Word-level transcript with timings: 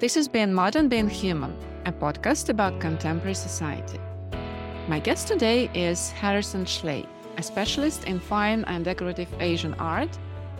This 0.00 0.16
is 0.16 0.28
Being 0.28 0.54
Modern, 0.54 0.88
Being 0.88 1.10
Human, 1.10 1.54
a 1.84 1.92
podcast 1.92 2.48
about 2.48 2.80
contemporary 2.80 3.34
society. 3.34 4.00
My 4.88 4.98
guest 4.98 5.28
today 5.28 5.68
is 5.74 6.08
Harrison 6.12 6.64
Schley, 6.64 7.04
a 7.36 7.42
specialist 7.42 8.04
in 8.04 8.18
fine 8.18 8.64
and 8.64 8.82
decorative 8.82 9.28
Asian 9.40 9.74
art 9.74 10.08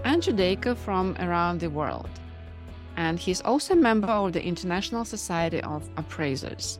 and 0.04 0.22
Judaica 0.22 0.76
from 0.76 1.16
around 1.20 1.60
the 1.60 1.70
world. 1.70 2.10
And 2.98 3.18
he's 3.18 3.40
also 3.40 3.72
a 3.72 3.78
member 3.78 4.08
of 4.08 4.34
the 4.34 4.44
International 4.44 5.06
Society 5.06 5.62
of 5.62 5.88
Appraisers. 5.96 6.78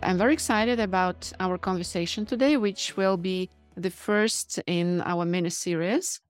I'm 0.00 0.16
very 0.16 0.34
excited 0.34 0.78
about 0.78 1.32
our 1.40 1.58
conversation 1.58 2.24
today, 2.24 2.56
which 2.56 2.96
will 2.96 3.16
be 3.16 3.50
the 3.76 3.90
first 3.90 4.60
in 4.68 5.00
our 5.00 5.24
mini 5.24 5.50
series. 5.50 6.20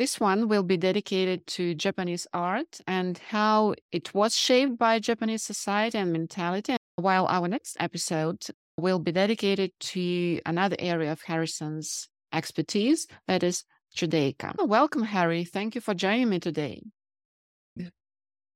This 0.00 0.18
one 0.18 0.48
will 0.48 0.62
be 0.62 0.78
dedicated 0.78 1.46
to 1.48 1.74
Japanese 1.74 2.26
art 2.32 2.80
and 2.86 3.18
how 3.18 3.74
it 3.92 4.14
was 4.14 4.34
shaped 4.34 4.78
by 4.78 4.98
Japanese 4.98 5.42
society 5.42 5.98
and 5.98 6.10
mentality, 6.10 6.76
while 6.96 7.26
our 7.26 7.46
next 7.46 7.76
episode 7.78 8.46
will 8.78 8.98
be 8.98 9.12
dedicated 9.12 9.72
to 9.92 10.40
another 10.46 10.76
area 10.78 11.12
of 11.12 11.20
Harrison's 11.20 12.08
expertise, 12.32 13.08
that 13.28 13.42
is 13.42 13.64
Judaica. 13.94 14.66
Welcome, 14.66 15.02
Harry. 15.02 15.44
Thank 15.44 15.74
you 15.74 15.82
for 15.82 15.92
joining 15.92 16.30
me 16.30 16.40
today. 16.40 16.80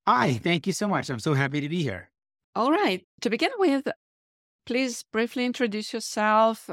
Hi, 0.07 0.41
thank 0.43 0.67
you 0.67 0.73
so 0.73 0.89
much. 0.89 1.11
I'm 1.11 1.19
so 1.19 1.35
happy 1.35 1.61
to 1.61 1.69
be 1.69 1.83
here. 1.83 2.09
All 2.55 2.73
right. 2.73 3.05
To 3.21 3.29
begin 3.29 3.51
with, 3.59 3.87
Please 4.65 5.05
briefly 5.13 5.45
introduce 5.45 5.93
yourself, 5.93 6.71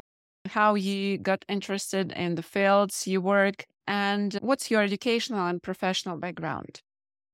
how 0.48 0.76
you 0.76 1.18
got 1.18 1.44
interested 1.46 2.10
in 2.12 2.36
the 2.36 2.42
fields 2.42 3.06
you 3.06 3.20
work, 3.20 3.66
and 3.86 4.34
what's 4.42 4.70
your 4.70 4.82
educational 4.82 5.46
and 5.46 5.62
professional 5.62 6.16
background. 6.16 6.82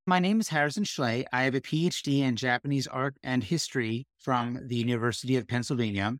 My 0.07 0.19
name 0.19 0.39
is 0.39 0.49
Harrison 0.49 0.83
Schley. 0.83 1.25
I 1.31 1.43
have 1.43 1.55
a 1.55 1.61
PhD 1.61 2.19
in 2.21 2.35
Japanese 2.35 2.87
art 2.87 3.15
and 3.23 3.43
history 3.43 4.07
from 4.17 4.59
the 4.67 4.75
University 4.75 5.35
of 5.35 5.47
Pennsylvania. 5.47 6.13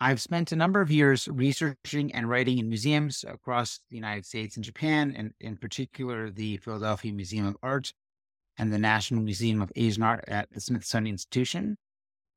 I've 0.00 0.20
spent 0.20 0.52
a 0.52 0.56
number 0.56 0.80
of 0.80 0.90
years 0.90 1.28
researching 1.28 2.14
and 2.14 2.28
writing 2.28 2.58
in 2.58 2.68
museums 2.68 3.24
across 3.26 3.80
the 3.90 3.96
United 3.96 4.26
States 4.26 4.56
and 4.56 4.64
Japan, 4.64 5.14
and 5.16 5.32
in 5.40 5.56
particular, 5.56 6.30
the 6.30 6.58
Philadelphia 6.58 7.12
Museum 7.12 7.46
of 7.46 7.56
Art 7.62 7.92
and 8.58 8.72
the 8.72 8.78
National 8.78 9.22
Museum 9.22 9.62
of 9.62 9.72
Asian 9.76 10.02
Art 10.02 10.24
at 10.28 10.50
the 10.52 10.60
Smithsonian 10.60 11.14
Institution. 11.14 11.76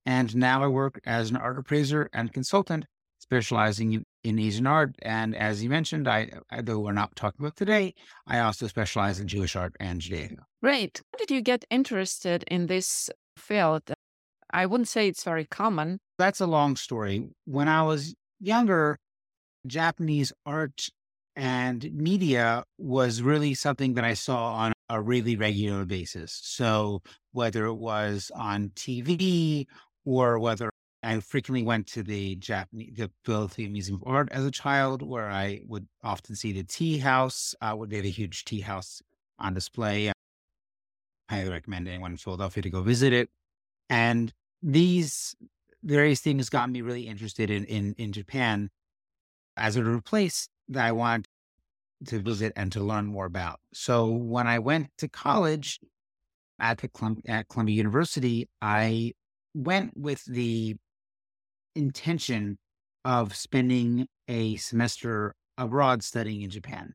And 0.06 0.36
now 0.36 0.64
I 0.64 0.68
work 0.68 1.00
as 1.06 1.30
an 1.30 1.36
art 1.36 1.60
appraiser 1.60 2.10
and 2.14 2.32
consultant, 2.32 2.86
specializing 3.20 4.06
in 4.28 4.40
Asian 4.40 4.68
art. 4.68 4.96
And 5.02 5.36
as 5.36 5.64
you 5.64 5.70
mentioned, 5.70 6.08
I, 6.08 6.32
uh, 6.52 6.62
though 6.62 6.80
we're 6.80 6.92
not 6.92 7.16
talking 7.16 7.40
about 7.40 7.56
today, 7.56 7.94
I 8.28 8.40
also 8.40 8.68
specialize 8.68 9.20
in 9.20 9.28
Jewish 9.28 9.56
art 9.56 9.76
and 9.80 10.02
Judaica. 10.02 10.34
Mm, 10.34 10.44
Great. 10.62 11.02
How 11.14 11.18
did 11.18 11.32
you 11.32 11.42
get 11.42 11.66
interested 11.70 12.44
in 12.50 12.68
this 12.68 13.10
field? 13.38 13.84
I 14.52 14.66
wouldn't 14.66 14.88
say 14.90 15.08
it's 15.08 15.24
very 15.24 15.46
common. 15.46 16.00
That's 16.18 16.42
a 16.42 16.48
long 16.48 16.76
story. 16.76 17.30
When 17.46 17.68
I 17.68 17.84
was 17.84 18.16
younger, 18.40 18.98
Japanese 19.66 20.34
art 20.46 20.90
and 21.36 21.90
media 21.94 22.64
was 22.78 23.22
really 23.22 23.54
something 23.54 23.94
that 23.94 24.04
I 24.04 24.14
saw 24.14 24.54
on 24.54 24.74
a 24.90 25.02
really 25.02 25.36
regular 25.36 25.86
basis. 25.86 26.40
So 26.44 27.02
whether 27.32 27.66
it 27.66 27.76
was 27.76 28.32
on 28.36 28.70
TV 28.70 29.68
or 30.06 30.40
whether 30.40 30.70
I 31.04 31.20
frequently 31.20 31.64
went 31.64 31.88
to 31.88 32.04
the 32.04 32.36
Japanese, 32.36 32.94
the 32.96 33.12
Philadelphia 33.24 33.70
Museum 33.70 34.02
of 34.02 34.08
Art 34.08 34.30
as 34.32 34.46
a 34.46 34.52
child, 34.52 35.02
where 35.02 35.30
I 35.30 35.62
would 35.68 35.88
often 36.04 36.36
see 36.36 36.52
the 36.52 36.64
tea 36.64 36.98
house. 36.98 37.54
Uh, 37.62 37.76
they 37.88 37.98
have 37.98 38.06
a 38.06 38.10
huge 38.10 38.46
tea 38.46 38.62
house 38.62 39.02
on 39.40 39.54
display. 39.54 40.10
I 40.10 40.14
highly 41.30 41.50
recommend 41.52 41.88
anyone 41.88 42.12
in 42.12 42.18
Philadelphia 42.18 42.64
to 42.64 42.70
go 42.70 42.82
visit 42.82 43.14
it. 43.14 43.30
And 43.90 44.34
these 44.62 45.36
various 45.84 46.20
things 46.20 46.50
got 46.50 46.70
me 46.70 46.82
really 46.82 47.08
interested 47.08 47.50
in 47.50 47.64
in, 47.66 47.94
in 47.98 48.12
Japan 48.12 48.70
as 49.56 49.76
a 49.76 50.02
place 50.04 50.50
that 50.70 50.86
I 50.86 50.92
wanted 50.92 51.28
to 52.06 52.20
visit 52.20 52.54
and 52.56 52.72
to 52.72 52.82
learn 52.82 53.06
more 53.06 53.26
about. 53.26 53.60
So 53.74 54.08
when 54.08 54.48
I 54.48 54.60
went 54.60 54.90
to 54.98 55.08
college 55.08 55.80
at 56.60 56.80
the 56.80 56.90
at 57.28 57.48
Columbia 57.50 57.76
University, 57.76 58.50
I 58.62 59.14
went 59.54 59.96
with 59.96 60.24
the 60.26 60.76
intention 61.78 62.58
of 63.06 63.36
spending 63.36 64.08
a 64.28 64.58
semester 64.58 65.34
abroad 65.58 66.04
studying 66.04 66.42
in 66.42 66.50
Japan. 66.50 66.94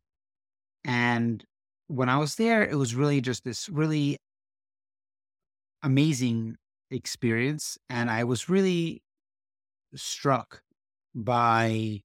And 0.84 1.44
when 1.86 2.08
I 2.08 2.18
was 2.18 2.34
there, 2.34 2.62
it 2.62 2.76
was 2.76 2.94
really 2.94 3.20
just 3.20 3.44
this 3.44 3.68
really 3.68 4.18
amazing 5.82 6.56
experience. 6.90 7.78
And 7.88 8.10
I 8.10 8.24
was 8.24 8.48
really 8.48 9.02
struck 9.94 10.62
by 11.14 12.00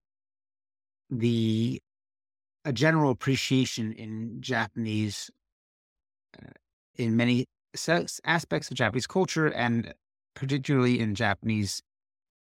the 1.10 1.82
a 2.66 2.74
general 2.74 3.12
appreciation 3.12 3.94
in 3.94 4.42
Japanese, 4.42 5.32
uh, 6.38 6.52
in 6.96 7.16
many 7.16 7.46
aspects 8.26 8.72
of 8.72 8.76
Japanese 8.76 9.08
culture 9.08 9.48
and 9.48 9.94
particularly 10.36 11.00
in 11.00 11.16
Japanese 11.16 11.82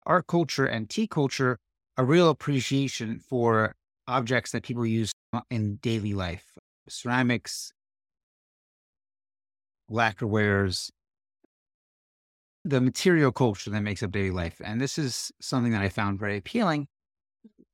art 0.08 0.26
culture 0.28 0.66
and 0.66 0.90
tea 0.90 1.06
culture, 1.08 1.60
a 1.98 2.04
real 2.04 2.30
appreciation 2.30 3.20
for 3.20 3.76
objects 4.08 4.52
that 4.52 4.64
people 4.64 4.86
use 4.86 5.12
in 5.52 5.76
daily 5.78 6.14
life 6.14 6.58
ceramics, 6.90 7.74
lacquerwares, 9.92 10.90
the 12.64 12.82
material 12.82 13.32
culture 13.32 13.70
that 13.70 13.82
makes 13.82 14.02
up 14.02 14.12
daily 14.12 14.32
life. 14.32 14.62
And 14.64 14.80
this 14.80 14.98
is 14.98 15.32
something 15.42 15.72
that 15.74 15.82
I 15.82 15.90
found 15.90 16.20
very 16.20 16.38
appealing. 16.38 16.88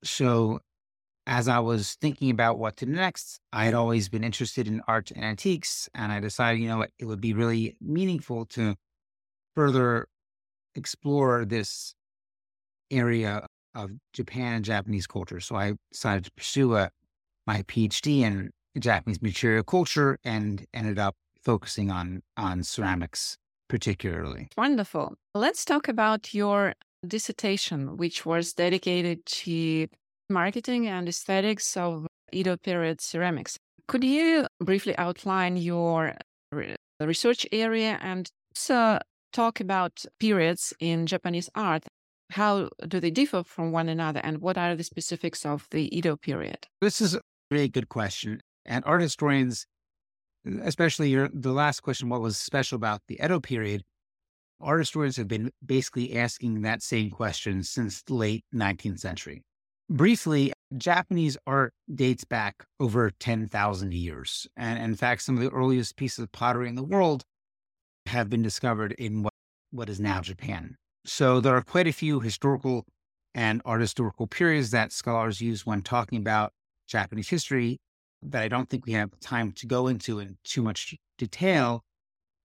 So, 0.04 0.60
as 1.26 1.48
I 1.48 1.60
was 1.60 1.94
thinking 2.02 2.30
about 2.32 2.60
what 2.60 2.76
to 2.78 2.86
do 2.86 2.92
next, 2.92 3.40
I 3.54 3.66
had 3.66 3.74
always 3.74 4.10
been 4.10 4.24
interested 4.24 4.68
in 4.68 4.82
art 4.88 5.12
and 5.12 5.24
antiques. 5.24 5.88
And 5.94 6.12
I 6.12 6.20
decided, 6.20 6.60
you 6.60 6.68
know 6.68 6.82
it 6.82 7.06
would 7.06 7.22
be 7.22 7.34
really 7.34 7.78
meaningful 7.80 8.46
to 8.48 8.76
further 9.56 10.08
explore 10.76 11.46
this 11.46 11.96
area 12.94 13.46
of 13.76 13.92
Japan 14.14 14.54
and 14.54 14.66
Japanese 14.66 15.08
culture. 15.08 15.40
So 15.40 15.56
I 15.56 15.74
decided 15.92 16.26
to 16.26 16.32
pursue 16.32 16.76
a, 16.76 16.90
my 17.48 17.64
PhD 17.64 18.22
in 18.22 18.52
Japanese 18.80 19.22
material 19.22 19.64
culture 19.64 20.18
and 20.24 20.66
ended 20.74 21.00
up 21.00 21.16
focusing 21.44 21.92
on 21.92 22.22
on 22.38 22.64
ceramics 22.64 23.38
particularly. 23.68 24.48
Wonderful. 24.58 25.16
Let's 25.34 25.66
talk 25.66 25.88
about 25.88 26.34
your 26.34 26.74
dissertation, 27.06 27.98
which 27.98 28.26
was 28.26 28.54
dedicated 28.54 29.26
to 29.26 29.88
marketing 30.30 30.88
and 30.88 31.08
aesthetics 31.10 31.76
of 31.76 32.08
Edo 32.32 32.58
period 32.58 33.02
ceramics. 33.02 33.58
Could 33.88 34.04
you 34.04 34.48
briefly 34.60 34.98
outline 34.98 35.58
your 35.58 36.16
research 37.00 37.46
area 37.52 38.00
and 38.02 38.30
also 38.56 39.00
talk 39.34 39.60
about 39.60 40.06
periods 40.20 40.74
in 40.80 41.06
Japanese 41.08 41.50
art. 41.56 41.84
How 42.34 42.70
do 42.88 43.00
they 43.00 43.12
differ 43.12 43.44
from 43.44 43.72
one 43.72 43.90
another, 43.90 44.20
and 44.24 44.40
what 44.40 44.58
are 44.58 44.76
the 44.76 44.84
specifics 44.84 45.46
of 45.46 45.68
the 45.70 45.96
Edo 45.96 46.16
period? 46.16 46.68
This 46.82 47.00
is 47.00 47.14
a 47.14 47.22
very 47.52 47.68
good 47.68 47.90
question. 47.90 48.42
And 48.66 48.84
art 48.88 49.02
historians, 49.02 49.68
especially 50.64 51.10
your, 51.12 51.30
the 51.32 51.52
last 51.52 51.82
question, 51.82 52.10
what 52.10 52.22
was 52.22 52.36
special 52.36 52.76
about 52.76 53.02
the 53.08 53.20
Edo 53.24 53.40
period? 53.40 53.84
Art 54.60 54.80
historians 54.80 55.18
have 55.18 55.28
been 55.28 55.52
basically 55.64 56.18
asking 56.18 56.62
that 56.62 56.82
same 56.82 57.12
question 57.12 57.62
since 57.62 58.02
the 58.02 58.16
late 58.16 58.44
19th 58.52 59.00
century. 59.00 59.44
Briefly, 59.88 60.54
Japanese 60.76 61.38
art 61.46 61.72
dates 61.94 62.24
back 62.24 62.66
over 62.80 63.12
10,000 63.12 63.94
years. 63.94 64.48
And 64.58 64.82
in 64.82 64.96
fact, 64.96 65.22
some 65.22 65.38
of 65.38 65.44
the 65.44 65.52
earliest 65.52 65.98
pieces 65.98 66.20
of 66.24 66.32
pottery 66.32 66.68
in 66.68 66.74
the 66.74 66.84
world 66.84 67.24
have 68.08 68.28
been 68.28 68.42
discovered 68.42 68.94
in 68.94 69.22
what, 69.22 69.34
what 69.70 69.88
is 69.88 70.00
now 70.00 70.20
Japan. 70.22 70.78
So 71.06 71.42
there 71.42 71.56
are 71.56 71.62
quite 71.62 71.88
a 71.88 71.94
few 71.94 72.22
historical 72.22 72.86
and 73.36 73.62
art 73.66 73.82
historical 73.82 74.28
periods 74.28 74.72
that 74.72 74.92
scholars 74.92 75.42
use 75.42 75.66
when 75.66 75.82
talking 75.82 76.20
about 76.20 76.54
Japanese 76.88 77.30
history 77.30 77.80
that 78.22 78.42
I 78.42 78.48
don't 78.48 78.70
think 78.70 78.86
we 78.86 78.94
have 78.94 79.20
time 79.20 79.52
to 79.54 79.68
go 79.68 79.88
into 79.88 80.20
in 80.20 80.38
too 80.44 80.62
much 80.62 80.96
detail. 81.18 81.84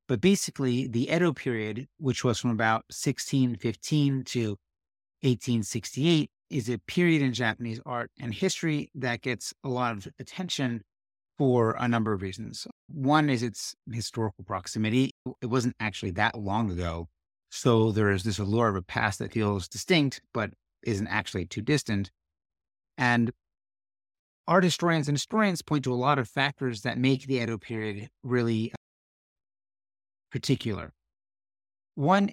But 0.08 0.20
basically, 0.20 0.88
the 0.88 1.10
Edo 1.10 1.32
period, 1.32 1.86
which 1.98 2.24
was 2.24 2.40
from 2.40 2.50
about 2.50 2.84
1615 2.88 4.24
to 4.24 4.48
1868, 5.20 6.30
is 6.50 6.68
a 6.68 6.78
period 6.78 7.22
in 7.22 7.34
Japanese 7.34 7.80
art 7.84 8.10
and 8.18 8.32
history 8.32 8.90
that 8.94 9.20
gets 9.20 9.52
a 9.62 9.68
lot 9.68 9.96
of 9.96 10.08
attention 10.18 10.82
for 11.36 11.76
a 11.78 11.86
number 11.86 12.12
of 12.12 12.22
reasons. 12.22 12.66
One 12.88 13.28
is 13.28 13.42
its 13.42 13.74
historical 13.92 14.44
proximity. 14.44 15.12
It 15.42 15.46
wasn't 15.46 15.76
actually 15.78 16.12
that 16.12 16.36
long 16.36 16.70
ago. 16.70 17.08
So 17.50 17.92
there 17.92 18.10
is 18.10 18.24
this 18.24 18.38
allure 18.38 18.68
of 18.68 18.76
a 18.76 18.82
past 18.82 19.18
that 19.20 19.32
feels 19.32 19.68
distinct, 19.68 20.20
but 20.34 20.50
isn't 20.82 21.06
actually 21.08 21.46
too 21.46 21.62
distant. 21.62 22.10
And 22.96 23.30
art 24.46 24.64
historians 24.64 25.08
and 25.08 25.16
historians 25.16 25.62
point 25.62 25.84
to 25.84 25.92
a 25.92 25.96
lot 25.96 26.18
of 26.18 26.28
factors 26.28 26.82
that 26.82 26.98
make 26.98 27.26
the 27.26 27.36
Edo 27.36 27.58
period 27.58 28.08
really 28.22 28.72
particular. 30.30 30.92
one 31.94 32.30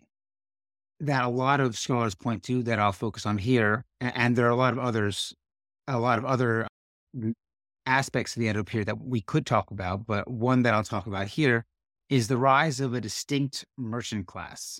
that 0.99 1.23
a 1.23 1.29
lot 1.29 1.59
of 1.59 1.77
scholars 1.77 2.15
point 2.15 2.43
to 2.43 2.63
that 2.63 2.79
I'll 2.79 2.93
focus 2.93 3.25
on 3.25 3.37
here, 3.37 3.83
and 3.99 4.35
there 4.35 4.45
are 4.47 4.51
a 4.51 4.55
lot 4.55 4.73
of 4.73 4.79
others, 4.79 5.33
a 5.87 5.99
lot 5.99 6.17
of 6.17 6.25
other 6.25 6.67
mm, 7.15 7.33
aspects 7.85 8.35
of 8.35 8.41
the 8.41 8.47
Edo 8.47 8.63
period 8.63 8.87
that 8.87 9.01
we 9.01 9.21
could 9.21 9.45
talk 9.45 9.71
about, 9.71 10.05
but 10.05 10.29
one 10.29 10.63
that 10.63 10.73
I'll 10.73 10.83
talk 10.83 11.07
about 11.07 11.27
here 11.27 11.65
is 12.09 12.27
the 12.27 12.37
rise 12.37 12.79
of 12.79 12.93
a 12.93 13.01
distinct 13.01 13.65
merchant 13.77 14.27
class 14.27 14.79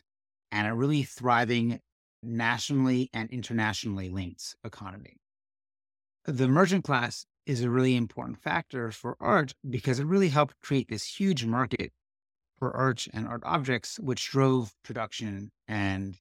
and 0.55 0.67
a 0.69 0.73
really 0.73 1.03
thriving 1.03 1.81
nationally 2.23 3.09
and 3.13 3.29
internationally 3.29 4.07
linked 4.07 4.55
economy. 4.63 5.17
The 6.23 6.47
merchant 6.47 6.85
class 6.85 7.25
is 7.45 7.61
a 7.61 7.69
really 7.69 7.97
important 7.97 8.41
factor 8.41 8.89
for 8.89 9.17
art 9.19 9.53
because 9.69 9.99
it 9.99 10.05
really 10.05 10.29
helped 10.29 10.55
create 10.61 10.87
this 10.87 11.03
huge 11.19 11.43
market 11.45 11.91
for 12.57 12.73
art 12.73 13.05
and 13.13 13.27
art 13.27 13.41
objects, 13.43 13.99
which 13.99 14.31
drove 14.31 14.71
production 14.81 15.51
and 15.67 16.15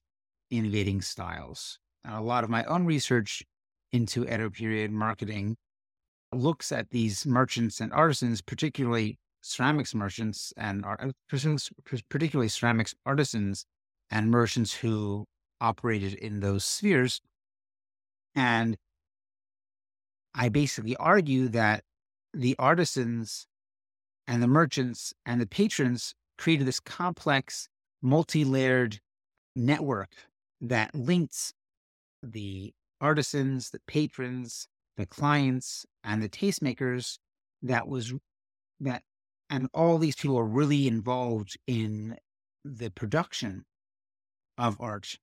innovating 0.51 1.01
styles. 1.01 1.79
And 2.03 2.13
a 2.13 2.21
lot 2.21 2.43
of 2.43 2.49
my 2.49 2.65
own 2.65 2.85
research 2.85 3.41
into 3.93 4.25
Edo 4.25 4.49
period 4.49 4.91
marketing 4.91 5.55
looks 6.33 6.73
at 6.73 6.89
these 6.89 7.25
merchants 7.25 7.79
and 7.79 7.93
artisans, 7.93 8.41
particularly 8.41 9.17
ceramics 9.41 9.95
merchants 9.95 10.51
and 10.57 10.83
art, 10.83 10.99
uh, 11.01 11.57
particularly 12.09 12.49
ceramics 12.49 12.93
artisans 13.05 13.65
and 14.11 14.31
merchants 14.31 14.73
who 14.73 15.25
operated 15.61 16.13
in 16.13 16.39
those 16.39 16.65
spheres. 16.65 17.21
And 18.35 18.77
I 20.33 20.49
basically 20.49 20.95
argue 20.97 21.47
that 21.49 21.83
the 22.33 22.55
artisans 22.59 23.47
and 24.27 24.43
the 24.43 24.47
merchants 24.47 25.13
and 25.25 25.39
the 25.39 25.47
patrons 25.47 26.13
created 26.37 26.67
this 26.67 26.79
complex, 26.79 27.69
multi 28.01 28.43
layered 28.43 28.99
network 29.55 30.11
that 30.61 30.93
links 30.93 31.53
the 32.21 32.73
artisans, 32.99 33.69
the 33.69 33.79
patrons, 33.87 34.67
the 34.97 35.05
clients, 35.05 35.85
and 36.03 36.21
the 36.21 36.29
tastemakers 36.29 37.17
that 37.61 37.87
was 37.87 38.13
that 38.79 39.03
and 39.49 39.69
all 39.73 39.97
these 39.97 40.15
people 40.15 40.37
are 40.37 40.45
really 40.45 40.87
involved 40.87 41.57
in 41.67 42.17
the 42.63 42.89
production 42.89 43.63
of 44.57 44.77
art 44.79 45.17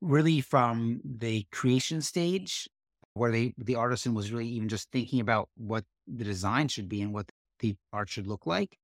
really 0.00 0.40
from 0.40 1.00
the 1.04 1.46
creation 1.52 2.00
stage 2.00 2.68
where 3.14 3.30
they 3.30 3.54
the 3.58 3.76
artisan 3.76 4.14
was 4.14 4.32
really 4.32 4.48
even 4.48 4.68
just 4.68 4.90
thinking 4.90 5.20
about 5.20 5.48
what 5.56 5.84
the 6.06 6.24
design 6.24 6.68
should 6.68 6.88
be 6.88 7.02
and 7.02 7.12
what 7.12 7.26
the 7.60 7.76
art 7.92 8.08
should 8.08 8.26
look 8.26 8.46
like 8.46 8.76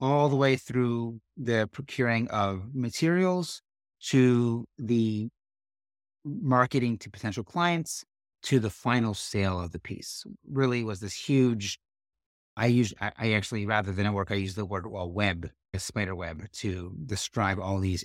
all 0.00 0.28
the 0.28 0.36
way 0.36 0.56
through 0.56 1.20
the 1.36 1.68
procuring 1.72 2.28
of 2.28 2.74
materials 2.74 3.62
to 4.00 4.64
the 4.78 5.28
marketing 6.24 6.98
to 6.98 7.10
potential 7.10 7.44
clients 7.44 8.04
to 8.42 8.58
the 8.58 8.70
final 8.70 9.14
sale 9.14 9.60
of 9.60 9.72
the 9.72 9.78
piece. 9.78 10.24
Really 10.50 10.82
was 10.84 11.00
this 11.00 11.14
huge 11.14 11.78
i 12.56 12.66
use 12.66 12.94
i, 13.00 13.32
actually 13.32 13.66
rather 13.66 13.92
than 13.92 14.06
a 14.06 14.12
work 14.12 14.30
i 14.30 14.34
use 14.34 14.54
the 14.54 14.64
word 14.64 14.86
well 14.86 15.10
web 15.10 15.50
a 15.72 15.78
spider 15.78 16.14
web 16.14 16.44
to 16.52 16.94
describe 17.06 17.58
all 17.58 17.78
these 17.78 18.04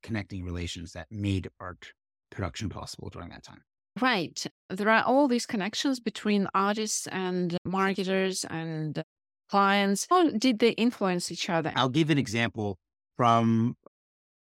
interconnecting 0.00 0.44
relations 0.44 0.92
that 0.92 1.06
made 1.10 1.48
art 1.60 1.92
production 2.30 2.68
possible 2.68 3.08
during 3.10 3.30
that 3.30 3.42
time. 3.42 3.62
Right. 4.00 4.46
There 4.68 4.88
are 4.88 5.02
all 5.04 5.28
these 5.28 5.46
connections 5.46 6.00
between 6.00 6.46
artists 6.54 7.06
and 7.08 7.56
marketers 7.64 8.44
and 8.44 9.02
clients. 9.50 10.06
How 10.08 10.30
did 10.30 10.60
they 10.60 10.70
influence 10.70 11.32
each 11.32 11.50
other? 11.50 11.72
I'll 11.74 11.88
give 11.88 12.10
an 12.10 12.18
example 12.18 12.78
from 13.16 13.76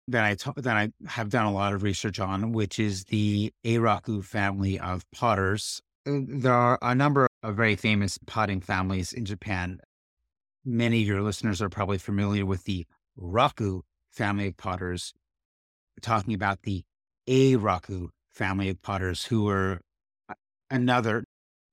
that 0.08 0.24
I 0.24 0.34
ta- 0.34 0.52
that 0.56 0.76
I 0.76 0.90
have 1.06 1.30
done 1.30 1.46
a 1.46 1.52
lot 1.52 1.72
of 1.72 1.82
research 1.82 2.20
on, 2.20 2.52
which 2.52 2.78
is 2.78 3.04
the 3.04 3.52
Eiraku 3.64 4.22
family 4.22 4.78
of 4.78 5.04
potters. 5.12 5.80
Uh, 6.06 6.20
there 6.26 6.52
are 6.52 6.78
a 6.82 6.94
number 6.94 7.26
of 7.42 7.56
very 7.56 7.76
famous 7.76 8.18
potting 8.26 8.60
families 8.60 9.12
in 9.12 9.24
Japan. 9.24 9.80
Many 10.64 11.02
of 11.02 11.08
your 11.08 11.22
listeners 11.22 11.62
are 11.62 11.70
probably 11.70 11.98
familiar 11.98 12.44
with 12.44 12.64
the 12.64 12.86
Raku 13.18 13.80
family 14.10 14.48
of 14.48 14.56
potters, 14.56 15.14
talking 16.00 16.34
about 16.34 16.62
the 16.62 16.82
Eiraku 17.28 18.08
family 18.30 18.68
of 18.68 18.82
potters, 18.82 19.24
who 19.24 19.44
were 19.44 19.80
another 20.70 21.24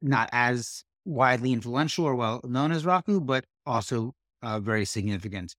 not 0.02 0.30
as 0.32 0.84
widely 1.06 1.54
influential 1.54 2.06
or 2.06 2.16
well 2.16 2.42
known 2.44 2.72
as 2.72 2.84
Raku, 2.84 3.26
but 3.26 3.46
also 3.66 4.14
a 4.42 4.60
very 4.60 4.86
significant 4.86 5.56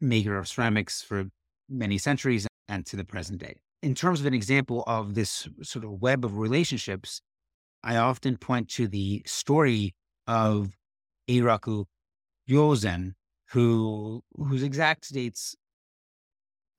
maker 0.00 0.36
of 0.36 0.48
ceramics 0.48 1.02
for 1.02 1.26
many 1.68 1.98
centuries 1.98 2.46
and 2.68 2.84
to 2.86 2.96
the 2.96 3.04
present 3.04 3.40
day. 3.40 3.56
In 3.82 3.94
terms 3.94 4.20
of 4.20 4.26
an 4.26 4.34
example 4.34 4.82
of 4.86 5.14
this 5.14 5.48
sort 5.62 5.84
of 5.84 6.02
web 6.02 6.24
of 6.24 6.38
relationships, 6.38 7.20
I 7.82 7.96
often 7.96 8.38
point 8.38 8.68
to 8.70 8.88
the 8.88 9.22
story 9.26 9.94
of 10.26 10.76
Eiraku 11.28 11.84
Ryozen, 12.48 13.12
who 13.50 14.22
whose 14.36 14.62
exact 14.62 15.12
dates 15.12 15.54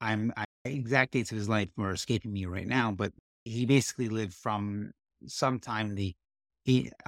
I'm 0.00 0.32
I, 0.36 0.44
exact 0.64 1.12
dates 1.12 1.30
of 1.30 1.38
his 1.38 1.48
life 1.48 1.68
are 1.78 1.92
escaping 1.92 2.32
me 2.32 2.46
right 2.46 2.66
now, 2.66 2.92
but 2.92 3.12
he 3.44 3.66
basically 3.66 4.08
lived 4.08 4.34
from 4.34 4.92
sometime 5.26 5.94
the 5.94 6.14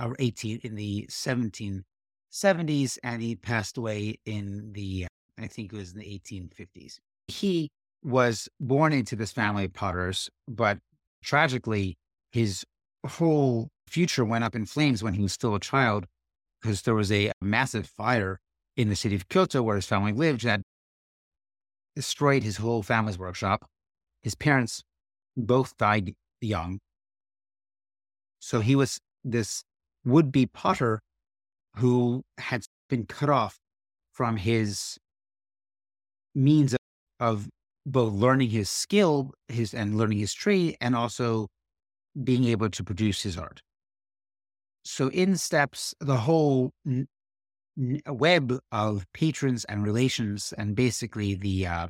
or 0.01 0.15
18 0.19 0.61
in 0.63 0.75
the 0.77 1.07
1770s 1.11 2.99
and 3.03 3.23
he 3.23 3.35
passed 3.35 3.77
away 3.77 4.19
in 4.25 4.73
the 4.73 5.07
I 5.39 5.47
think 5.47 5.73
it 5.73 5.77
was 5.77 5.93
in 5.93 5.99
the 5.99 6.05
1850s. 6.05 6.99
He 7.29 7.71
was 8.03 8.49
born 8.61 8.93
into 8.93 9.17
this 9.17 9.33
family 9.33 9.65
of 9.65 9.75
potters, 9.75 10.31
but 10.47 10.79
tragically, 11.23 11.97
his 12.33 12.65
whole 13.07 13.69
future 13.89 14.25
went 14.25 14.45
up 14.45 14.55
in 14.55 14.67
flames 14.67 15.03
when 15.03 15.15
he 15.15 15.23
was 15.23 15.33
still 15.33 15.55
a 15.55 15.61
child 15.61 16.07
because 16.61 16.83
there 16.83 16.95
was 16.95 17.11
a 17.13 17.33
massive 17.41 17.87
fire 17.87 18.41
in 18.77 18.89
the 18.89 18.97
city 18.97 19.15
of 19.15 19.29
Kyoto 19.29 19.63
where 19.63 19.77
his 19.77 19.87
family 19.87 20.13
lived 20.13 20.43
that 20.45 20.61
destroyed 21.99 22.45
his 22.45 22.59
whole 22.59 22.81
family's 22.81 23.19
workshop. 23.19 23.67
His 24.23 24.37
parents 24.37 24.85
both 25.37 25.77
died 25.79 26.15
young. 26.41 26.79
So 28.39 28.61
he 28.61 28.77
was 28.77 29.01
this 29.25 29.65
would 30.05 30.31
be 30.31 30.47
potter 30.47 31.01
who 31.75 32.23
had 32.39 32.67
been 32.89 33.05
cut 33.05 33.29
off 33.29 33.59
from 34.13 34.37
his 34.37 34.97
means 36.37 36.73
of, 36.73 36.79
of 37.19 37.49
both 37.85 38.13
learning 38.13 38.51
his 38.51 38.71
skill, 38.71 39.33
his 39.49 39.75
and 39.75 39.99
learning 39.99 40.19
his 40.19 40.33
trade, 40.33 40.77
and 40.81 40.95
also 40.95 41.49
being 42.23 42.45
able 42.45 42.71
to 42.71 42.85
produce 42.85 43.25
his 43.25 43.37
art. 43.37 43.61
So 44.85 45.09
in 45.09 45.37
steps 45.37 45.97
the 45.99 46.19
whole 46.19 46.71
n- 46.87 47.09
n- 47.77 48.03
web 48.07 48.61
of 48.71 49.05
patrons 49.13 49.65
and 49.65 49.83
relations, 49.83 50.55
and 50.57 50.77
basically 50.77 51.35
the 51.35 51.67
uh, 51.67 51.89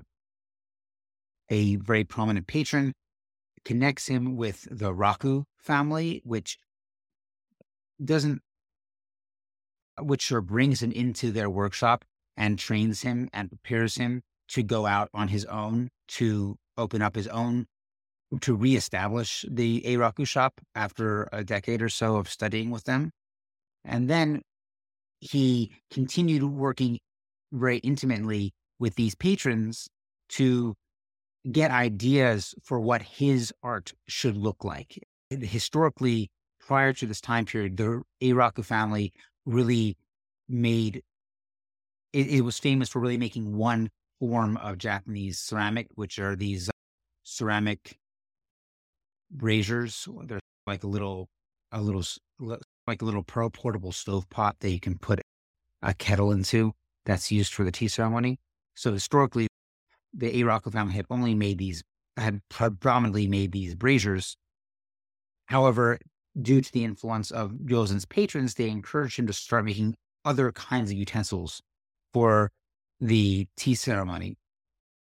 a 1.50 1.76
very 1.76 2.04
prominent 2.04 2.46
patron 2.46 2.92
connects 3.64 4.06
him 4.06 4.36
with 4.36 4.66
the 4.70 4.92
Raku 4.92 5.44
family, 5.58 6.22
which 6.24 6.58
doesn't, 8.02 8.42
which 10.00 10.22
sure 10.22 10.40
brings 10.40 10.82
him 10.82 10.92
into 10.92 11.30
their 11.32 11.50
workshop 11.50 12.04
and 12.36 12.58
trains 12.58 13.02
him 13.02 13.28
and 13.32 13.50
prepares 13.50 13.96
him 13.96 14.22
to 14.48 14.62
go 14.62 14.86
out 14.86 15.10
on 15.12 15.28
his 15.28 15.44
own 15.46 15.90
to 16.06 16.56
open 16.76 17.02
up 17.02 17.16
his 17.16 17.26
own 17.28 17.66
to 18.40 18.54
reestablish 18.54 19.44
the 19.50 19.82
Eiraku 19.86 20.26
shop 20.26 20.60
after 20.74 21.28
a 21.32 21.42
decade 21.42 21.82
or 21.82 21.88
so 21.88 22.16
of 22.16 22.28
studying 22.28 22.70
with 22.70 22.84
them. 22.84 23.10
And 23.84 24.08
then 24.08 24.42
he 25.20 25.72
continued 25.90 26.44
working 26.44 26.98
very 27.52 27.78
intimately 27.78 28.52
with 28.78 28.94
these 28.96 29.14
patrons 29.14 29.88
to 30.30 30.74
get 31.50 31.70
ideas 31.70 32.54
for 32.62 32.80
what 32.80 33.02
his 33.02 33.52
art 33.62 33.92
should 34.06 34.36
look 34.36 34.64
like. 34.64 34.98
Historically, 35.30 36.30
prior 36.60 36.92
to 36.92 37.06
this 37.06 37.20
time 37.20 37.44
period, 37.44 37.76
the 37.76 38.02
Eiraku 38.22 38.64
family 38.64 39.12
really 39.46 39.96
made 40.48 41.02
it, 42.12 42.28
it 42.28 42.40
was 42.42 42.58
famous 42.58 42.88
for 42.88 43.00
really 43.00 43.18
making 43.18 43.56
one 43.56 43.90
form 44.20 44.56
of 44.58 44.78
Japanese 44.78 45.38
ceramic, 45.38 45.88
which 45.94 46.18
are 46.18 46.34
these 46.36 46.68
uh, 46.68 46.72
ceramic 47.22 47.98
braziers. 49.30 50.08
They're 50.24 50.40
like 50.66 50.84
a 50.84 50.86
little, 50.86 51.28
a 51.72 51.80
little, 51.80 52.04
like 52.86 53.02
a 53.02 53.04
little 53.04 53.22
portable 53.22 53.92
stove 53.92 54.28
pot 54.30 54.56
that 54.60 54.70
you 54.70 54.80
can 54.80 54.98
put 54.98 55.20
a 55.82 55.94
kettle 55.94 56.32
into 56.32 56.72
that's 57.04 57.30
used 57.30 57.52
for 57.52 57.64
the 57.64 57.72
tea 57.72 57.88
ceremony. 57.88 58.38
So 58.74 58.92
historically, 58.92 59.47
the 60.12 60.30
Eiraku 60.42 60.72
family 60.72 60.94
had 60.94 61.06
only 61.10 61.34
made 61.34 61.58
these, 61.58 61.82
had 62.16 62.40
predominantly 62.48 63.26
made 63.26 63.52
these 63.52 63.74
braziers. 63.74 64.36
However, 65.46 65.98
due 66.40 66.60
to 66.60 66.72
the 66.72 66.84
influence 66.84 67.30
of 67.30 67.52
Ryozen's 67.52 68.04
patrons, 68.04 68.54
they 68.54 68.68
encouraged 68.68 69.18
him 69.18 69.26
to 69.26 69.32
start 69.32 69.64
making 69.64 69.96
other 70.24 70.52
kinds 70.52 70.90
of 70.90 70.96
utensils 70.96 71.62
for 72.12 72.50
the 73.00 73.46
tea 73.56 73.74
ceremony. 73.74 74.36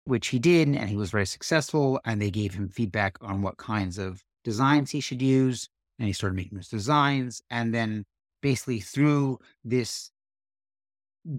which 0.04 0.28
he 0.28 0.38
did, 0.38 0.68
and 0.68 0.88
he 0.88 0.96
was 0.96 1.10
very 1.10 1.26
successful. 1.26 2.00
And 2.04 2.20
they 2.20 2.30
gave 2.30 2.54
him 2.54 2.68
feedback 2.68 3.16
on 3.20 3.42
what 3.42 3.56
kinds 3.56 3.98
of 3.98 4.22
designs 4.44 4.90
he 4.90 5.00
should 5.00 5.22
use. 5.22 5.68
And 5.98 6.06
he 6.06 6.12
started 6.12 6.36
making 6.36 6.56
those 6.56 6.68
designs. 6.68 7.42
And 7.50 7.74
then 7.74 8.04
basically 8.40 8.80
through 8.80 9.38
this 9.64 10.10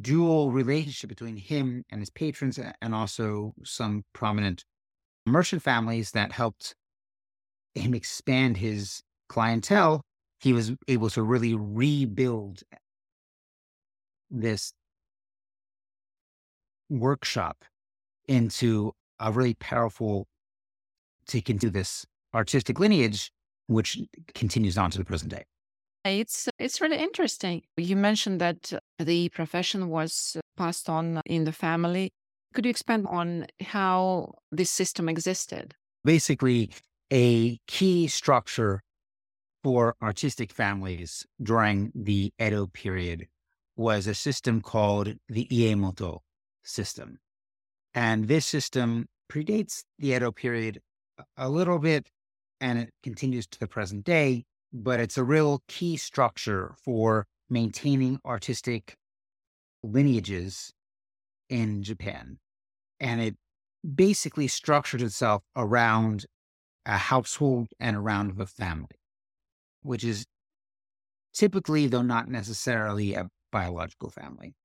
dual 0.02 0.52
relationship 0.52 1.10
between 1.10 1.38
him 1.38 1.84
and 1.90 2.00
his 2.00 2.10
patrons, 2.10 2.60
and 2.82 2.96
also 2.96 3.54
some 3.64 4.04
prominent 4.14 4.64
merchant 5.26 5.62
families 5.62 6.12
that 6.12 6.32
helped 6.32 6.76
him 7.76 7.94
expand 7.94 8.58
his 8.58 9.02
clientele, 9.30 10.02
he 10.40 10.54
was 10.54 10.74
able 10.88 11.10
to 11.10 11.24
really 11.24 11.56
rebuild 11.56 12.62
this 14.30 14.74
workshop 16.90 17.66
into 18.28 18.94
a 19.20 19.32
really 19.32 19.54
powerful 19.56 20.28
to 21.28 21.42
continue 21.42 21.72
this 21.72 22.06
artistic 22.34 22.80
lineage, 22.80 23.32
which 23.68 23.98
continues 24.34 24.78
on 24.78 24.92
to 24.92 24.98
the 24.98 25.06
present 25.06 25.32
day. 25.32 25.44
It's 26.06 26.50
it's 26.60 26.82
really 26.82 26.98
interesting. 26.98 27.64
You 27.78 27.96
mentioned 27.96 28.42
that 28.42 28.74
the 29.00 29.30
profession 29.30 29.90
was 29.90 30.38
passed 30.58 30.90
on 30.90 31.22
in 31.26 31.46
the 31.46 31.54
family. 31.54 32.12
Could 32.54 32.66
you 32.66 32.72
expand 32.72 33.08
on 33.08 33.48
how 33.62 34.34
this 34.52 34.70
system 34.70 35.08
existed? 35.08 35.76
Basically, 36.04 36.72
a 37.12 37.58
key 37.68 38.08
structure 38.08 38.84
for 39.64 39.96
artistic 40.02 40.52
families 40.52 41.26
during 41.42 41.92
the 41.96 42.34
Edo 42.40 42.68
period 42.68 43.28
was 43.78 44.06
a 44.06 44.14
system 44.14 44.62
called 44.62 45.16
the 45.30 45.48
Iemoto 45.50 46.20
system. 46.64 47.20
And 47.94 48.28
this 48.28 48.46
system 48.46 49.06
predates 49.32 49.84
the 49.98 50.14
Edo 50.14 50.32
period 50.32 50.82
a 51.38 51.50
little 51.50 51.80
bit 51.80 52.10
and 52.60 52.78
it 52.78 52.90
continues 53.02 53.48
to 53.48 53.60
the 53.60 53.68
present 53.68 54.04
day, 54.04 54.44
but 54.74 55.00
it's 55.00 55.18
a 55.18 55.24
real 55.24 55.62
key 55.68 55.96
structure 55.96 56.74
for 56.84 57.28
maintaining 57.50 58.20
artistic 58.26 58.98
lineages 59.84 60.74
in 61.50 61.84
Japan. 61.84 62.40
And 63.00 63.22
it 63.22 63.36
basically 63.96 64.48
structured 64.48 65.02
itself 65.02 65.44
around 65.56 66.26
a 66.86 66.98
household 66.98 67.68
and 67.80 67.96
around 67.96 68.38
the 68.38 68.48
family, 68.48 69.00
which 69.84 70.04
is 70.04 70.26
typically, 71.34 71.88
though 71.88 72.02
not 72.02 72.28
necessarily, 72.28 73.14
a 73.14 73.30
biological 73.52 74.10
family. 74.10 74.56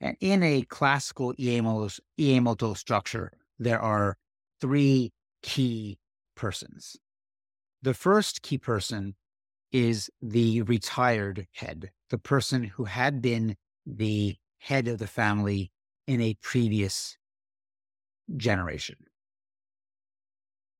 And 0.00 0.16
in 0.20 0.42
a 0.42 0.62
classical 0.62 1.34
Iemoto, 1.34 1.98
Iemoto 2.18 2.76
structure, 2.76 3.32
there 3.58 3.80
are 3.80 4.16
three 4.60 5.12
key 5.42 5.98
persons. 6.34 6.96
The 7.82 7.94
first 7.94 8.42
key 8.42 8.58
person 8.58 9.14
is 9.72 10.10
the 10.22 10.62
retired 10.62 11.46
head, 11.52 11.90
the 12.10 12.18
person 12.18 12.64
who 12.64 12.84
had 12.84 13.20
been 13.20 13.56
the 13.86 14.36
head 14.58 14.88
of 14.88 14.98
the 14.98 15.06
family 15.06 15.70
in 16.06 16.20
a 16.20 16.34
previous 16.42 17.16
generation. 18.36 18.96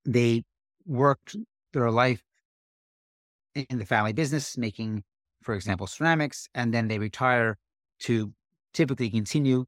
They 0.04 0.45
worked 0.87 1.37
their 1.73 1.90
life 1.90 2.23
in 3.54 3.78
the 3.78 3.87
family 3.87 4.12
business, 4.12 4.57
making, 4.57 5.04
for 5.42 5.54
example, 5.54 5.87
ceramics, 5.87 6.49
and 6.54 6.73
then 6.73 6.88
they 6.88 6.99
retire 6.99 7.59
to 8.00 8.33
typically 8.73 9.11
continue 9.11 9.66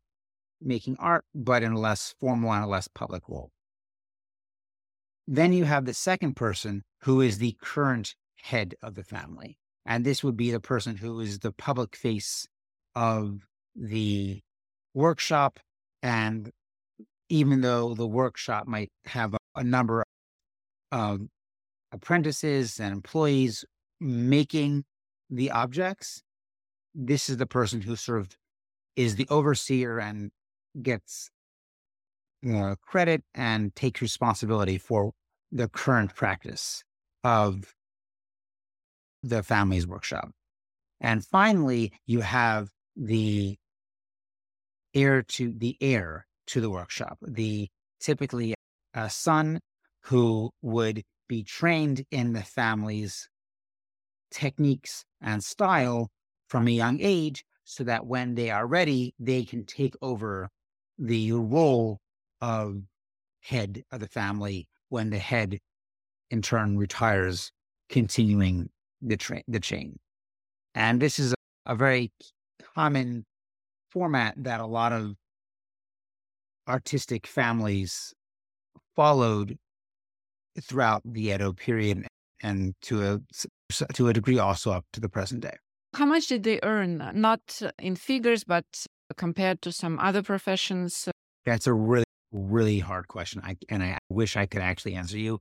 making 0.63 0.97
art, 0.99 1.25
but 1.35 1.63
in 1.63 1.73
a 1.73 1.79
less 1.79 2.15
formal 2.21 2.53
and 2.53 2.65
a 2.65 2.67
less 2.67 2.89
public 2.89 3.23
role. 3.29 3.51
Then 5.27 5.53
you 5.53 5.65
have 5.65 5.85
the 5.85 5.95
second 5.95 6.35
person 6.35 6.85
who 7.03 7.21
is 7.21 7.39
the 7.39 7.57
current 7.63 8.15
head 8.43 8.75
of 8.83 8.95
the 8.95 9.05
family. 9.05 9.59
And 9.87 10.05
this 10.05 10.23
would 10.23 10.37
be 10.37 10.51
the 10.51 10.61
person 10.61 10.97
who 10.97 11.21
is 11.21 11.39
the 11.39 11.53
public 11.53 11.97
face 11.97 12.47
of 12.95 13.47
the 13.75 14.41
workshop. 14.95 15.59
And 16.03 16.51
even 17.29 17.61
though 17.61 17.95
the 17.95 18.07
workshop 18.07 18.67
might 18.67 18.91
have 19.07 19.35
a, 19.35 19.39
a 19.57 19.65
number 19.65 20.05
of 20.93 21.21
apprentices 21.93 22.79
and 22.79 22.93
employees 22.93 23.65
making 24.01 24.85
the 25.29 25.51
objects, 25.51 26.23
this 26.95 27.29
is 27.29 27.37
the 27.37 27.47
person 27.47 27.81
who 27.81 27.97
sort 27.97 28.21
of 28.21 28.37
is 28.97 29.17
the 29.17 29.27
overseer 29.31 29.99
and 29.99 30.31
gets 30.83 31.31
credit 32.83 33.23
and 33.35 33.75
takes 33.75 34.01
responsibility 34.01 34.79
for 34.79 35.13
the 35.53 35.69
current 35.69 36.15
practice 36.15 36.83
of 37.23 37.75
the 39.23 39.43
family's 39.43 39.87
workshop. 39.87 40.31
And 41.01 41.25
finally, 41.25 41.93
you 42.07 42.21
have 42.21 42.69
the 42.97 43.57
heir 44.95 45.23
to 45.23 45.53
the 45.53 45.77
heir 45.81 46.27
to 46.49 46.61
the 46.61 46.71
workshop, 46.71 47.19
the 47.23 47.69
typically 48.01 48.55
a 48.95 49.09
son 49.09 49.61
who 50.03 50.51
would 50.63 51.03
be 51.29 51.45
trained 51.45 52.05
in 52.11 52.33
the 52.33 52.43
family's 52.43 53.29
techniques 54.31 55.05
and 55.21 55.43
style 55.43 56.11
from 56.49 56.67
a 56.67 56.73
young 56.73 56.99
age 57.01 57.45
so 57.65 57.85
that 57.85 58.07
when 58.07 58.35
they 58.35 58.51
are 58.51 58.67
ready, 58.67 59.15
they 59.19 59.45
can 59.45 59.65
take 59.65 59.95
over 60.03 60.49
the 60.99 61.33
role 61.33 62.01
of 62.41 62.83
head 63.43 63.83
of 63.93 64.01
the 64.01 64.09
family 64.09 64.67
when 64.89 65.11
the 65.11 65.19
head 65.19 65.59
in 66.31 66.43
turn 66.43 66.77
retires, 66.77 67.53
continuing 67.89 68.69
the, 69.03 69.17
tra- 69.17 69.43
the 69.49 69.61
chain. 69.61 69.99
And 70.75 71.01
this 71.01 71.19
is 71.19 71.33
a, 71.33 71.73
a 71.73 71.75
very 71.75 72.13
common 72.75 73.25
format 73.91 74.35
that 74.37 74.61
a 74.61 74.67
lot 74.67 74.93
of 74.93 75.15
artistic 76.69 77.27
families 77.27 78.13
followed 78.95 79.59
throughout 80.61 81.03
the 81.05 81.31
Edo 81.31 81.53
period 81.53 82.07
and 82.43 82.75
to 82.83 83.03
a 83.03 83.21
to 83.93 84.09
a 84.09 84.13
degree 84.13 84.39
also 84.39 84.73
up 84.73 84.85
to 84.93 85.01
the 85.01 85.09
present 85.09 85.43
day. 85.43 85.57
How 85.95 86.07
much 86.07 86.27
did 86.29 86.43
they 86.43 86.61
earn? 86.63 87.11
Not 87.15 87.63
in 87.79 87.97
figures, 87.97 88.45
but 88.45 88.65
compared 89.17 89.63
to 89.63 89.73
some 89.73 89.99
other 89.99 90.23
professions. 90.23 91.09
That's 91.45 91.67
a 91.67 91.73
really 91.73 92.05
really 92.33 92.79
hard 92.79 93.09
question. 93.09 93.43
I, 93.45 93.57
and 93.69 93.83
I 93.83 93.99
wish 94.09 94.37
I 94.37 94.47
could 94.47 94.63
actually 94.63 94.95
answer 94.95 95.19
you. 95.19 95.41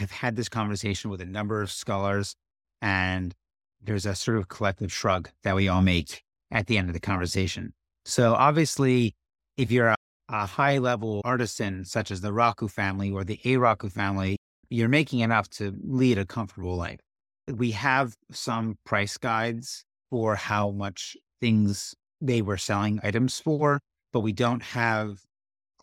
I've 0.00 0.10
had 0.10 0.34
this 0.34 0.48
conversation 0.48 1.10
with 1.10 1.20
a 1.20 1.26
number 1.26 1.62
of 1.62 1.70
scholars, 1.70 2.34
and 2.84 3.34
there's 3.82 4.04
a 4.04 4.14
sort 4.14 4.36
of 4.36 4.48
collective 4.48 4.92
shrug 4.92 5.30
that 5.42 5.56
we 5.56 5.68
all 5.68 5.80
make 5.80 6.22
at 6.50 6.66
the 6.66 6.76
end 6.76 6.90
of 6.90 6.94
the 6.94 7.00
conversation. 7.00 7.72
So, 8.04 8.34
obviously, 8.34 9.14
if 9.56 9.72
you're 9.72 9.88
a, 9.88 9.96
a 10.28 10.44
high 10.44 10.76
level 10.78 11.22
artisan, 11.24 11.86
such 11.86 12.10
as 12.10 12.20
the 12.20 12.30
Raku 12.30 12.70
family 12.70 13.10
or 13.10 13.24
the 13.24 13.38
Eiraku 13.38 13.90
family, 13.90 14.36
you're 14.68 14.90
making 14.90 15.20
enough 15.20 15.48
to 15.50 15.74
lead 15.82 16.18
a 16.18 16.26
comfortable 16.26 16.76
life. 16.76 17.00
We 17.48 17.70
have 17.70 18.14
some 18.30 18.76
price 18.84 19.16
guides 19.16 19.84
for 20.10 20.36
how 20.36 20.70
much 20.70 21.16
things 21.40 21.94
they 22.20 22.42
were 22.42 22.58
selling 22.58 23.00
items 23.02 23.40
for, 23.40 23.80
but 24.12 24.20
we 24.20 24.32
don't 24.32 24.62
have 24.62 25.20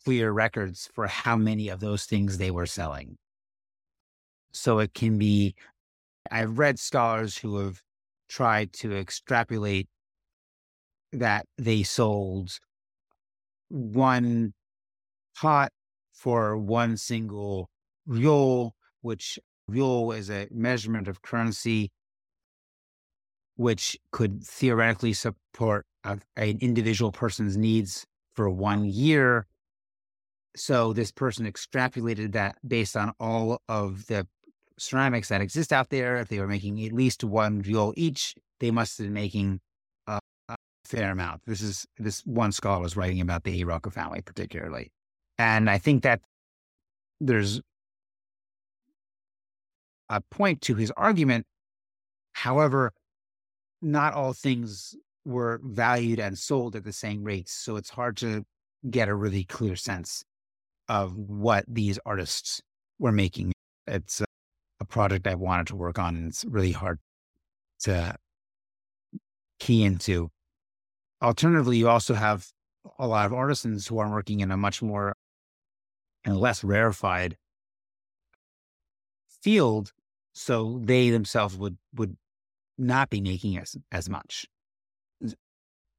clear 0.05 0.31
records 0.31 0.87
for 0.93 1.07
how 1.07 1.35
many 1.35 1.69
of 1.69 1.79
those 1.79 2.05
things 2.05 2.37
they 2.37 2.51
were 2.51 2.67
selling. 2.67 3.17
So 4.51 4.79
it 4.79 4.93
can 4.93 5.17
be, 5.17 5.55
I've 6.29 6.59
read 6.59 6.79
scholars 6.79 7.37
who 7.37 7.57
have 7.57 7.81
tried 8.29 8.73
to 8.73 8.95
extrapolate 8.95 9.87
that 11.11 11.45
they 11.57 11.83
sold 11.83 12.59
one 13.69 14.53
pot 15.35 15.71
for 16.13 16.57
one 16.57 16.97
single 16.97 17.69
ryo, 18.05 18.71
which 19.01 19.39
ryo 19.67 20.11
is 20.11 20.29
a 20.29 20.47
measurement 20.51 21.07
of 21.07 21.21
currency, 21.21 21.91
which 23.55 23.97
could 24.11 24.43
theoretically 24.43 25.13
support 25.13 25.85
a, 26.03 26.19
an 26.35 26.57
individual 26.61 27.11
person's 27.11 27.57
needs 27.57 28.05
for 28.33 28.49
one 28.49 28.85
year. 28.85 29.47
So 30.55 30.93
this 30.93 31.11
person 31.11 31.45
extrapolated 31.45 32.33
that 32.33 32.55
based 32.67 32.97
on 32.97 33.13
all 33.19 33.61
of 33.67 34.07
the 34.07 34.27
ceramics 34.81 35.29
that 35.29 35.41
exist 35.41 35.71
out 35.71 35.89
there. 35.89 36.17
If 36.17 36.29
they 36.29 36.39
were 36.39 36.47
making 36.47 36.83
at 36.83 36.91
least 36.91 37.23
one 37.23 37.61
ryo 37.61 37.93
each, 37.95 38.35
they 38.59 38.71
must 38.71 38.97
have 38.97 39.07
been 39.07 39.13
making 39.13 39.59
a, 40.07 40.19
a, 40.49 40.55
fair 40.85 41.11
amount. 41.11 41.41
This 41.45 41.61
is 41.61 41.85
this 41.97 42.21
one 42.25 42.51
scholar 42.51 42.81
was 42.81 42.97
writing 42.97 43.21
about 43.21 43.43
the 43.43 43.63
Eiraku 43.63 43.93
family 43.93 44.21
particularly, 44.21 44.91
and 45.37 45.69
I 45.69 45.77
think 45.77 46.03
that 46.03 46.21
there's 47.19 47.61
a 50.09 50.21
point 50.31 50.61
to 50.63 50.75
his 50.75 50.91
argument. 50.97 51.45
However, 52.33 52.91
not 53.81 54.13
all 54.13 54.33
things 54.33 54.95
were 55.25 55.59
valued 55.63 56.19
and 56.19 56.37
sold 56.37 56.75
at 56.75 56.83
the 56.83 56.93
same 56.93 57.23
rates, 57.23 57.53
so 57.53 57.75
it's 57.75 57.89
hard 57.89 58.17
to 58.17 58.43
get 58.89 59.09
a 59.09 59.15
really 59.15 59.43
clear 59.43 59.75
sense 59.75 60.23
of 60.89 61.15
what 61.15 61.65
these 61.67 61.99
artists 62.05 62.61
were 62.99 63.11
making. 63.11 63.51
It's 63.87 64.21
a, 64.21 64.25
a 64.81 64.85
project 64.85 65.27
I 65.27 65.35
wanted 65.35 65.67
to 65.67 65.75
work 65.75 65.99
on, 65.99 66.15
and 66.15 66.27
it's 66.27 66.43
really 66.43 66.71
hard 66.71 66.99
to 67.81 68.15
key 69.59 69.83
into. 69.83 70.29
Alternatively, 71.21 71.77
you 71.77 71.87
also 71.87 72.15
have 72.15 72.47
a 72.97 73.07
lot 73.07 73.27
of 73.27 73.33
artisans 73.33 73.87
who 73.87 73.99
are 73.99 74.09
working 74.09 74.39
in 74.39 74.49
a 74.49 74.57
much 74.57 74.81
more 74.81 75.15
and 76.25 76.35
less 76.37 76.63
rarefied 76.63 77.37
field, 79.43 79.93
so 80.33 80.81
they 80.83 81.11
themselves 81.11 81.55
would 81.55 81.77
would 81.93 82.17
not 82.77 83.11
be 83.11 83.21
making 83.21 83.57
as 83.57 83.75
as 83.91 84.09
much 84.09 84.47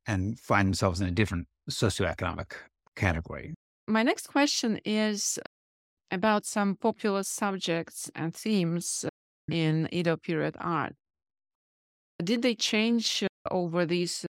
and 0.06 0.40
find 0.40 0.66
themselves 0.66 1.00
in 1.00 1.06
a 1.06 1.12
different 1.12 1.46
socioeconomic 1.70 2.52
category. 2.96 3.54
My 3.86 4.02
next 4.02 4.26
question 4.26 4.80
is 4.84 5.38
about 6.12 6.44
some 6.44 6.76
popular 6.76 7.22
subjects 7.22 8.10
and 8.14 8.34
themes 8.34 9.04
in 9.50 9.88
Edo 9.90 10.16
period 10.16 10.56
art. 10.60 10.94
Did 12.22 12.42
they 12.42 12.54
change 12.54 13.24
over 13.50 13.84
these 13.84 14.24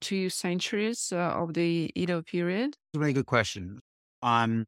two 0.00 0.30
centuries 0.30 1.12
uh, 1.12 1.16
of 1.16 1.54
the 1.54 1.90
Edo 1.94 2.22
period? 2.22 2.68
It's 2.68 2.96
a 2.96 2.98
very 2.98 3.12
good 3.12 3.26
question 3.26 3.80
on 4.22 4.64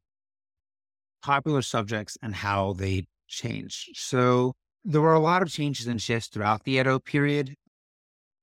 popular 1.23 1.61
subjects 1.61 2.17
and 2.21 2.35
how 2.35 2.73
they 2.73 3.05
changed. 3.27 3.95
So 3.95 4.53
there 4.83 5.01
were 5.01 5.13
a 5.13 5.19
lot 5.19 5.41
of 5.41 5.49
changes 5.49 5.87
and 5.87 6.01
shifts 6.01 6.27
throughout 6.27 6.63
the 6.63 6.73
Edo 6.73 6.99
period, 6.99 7.55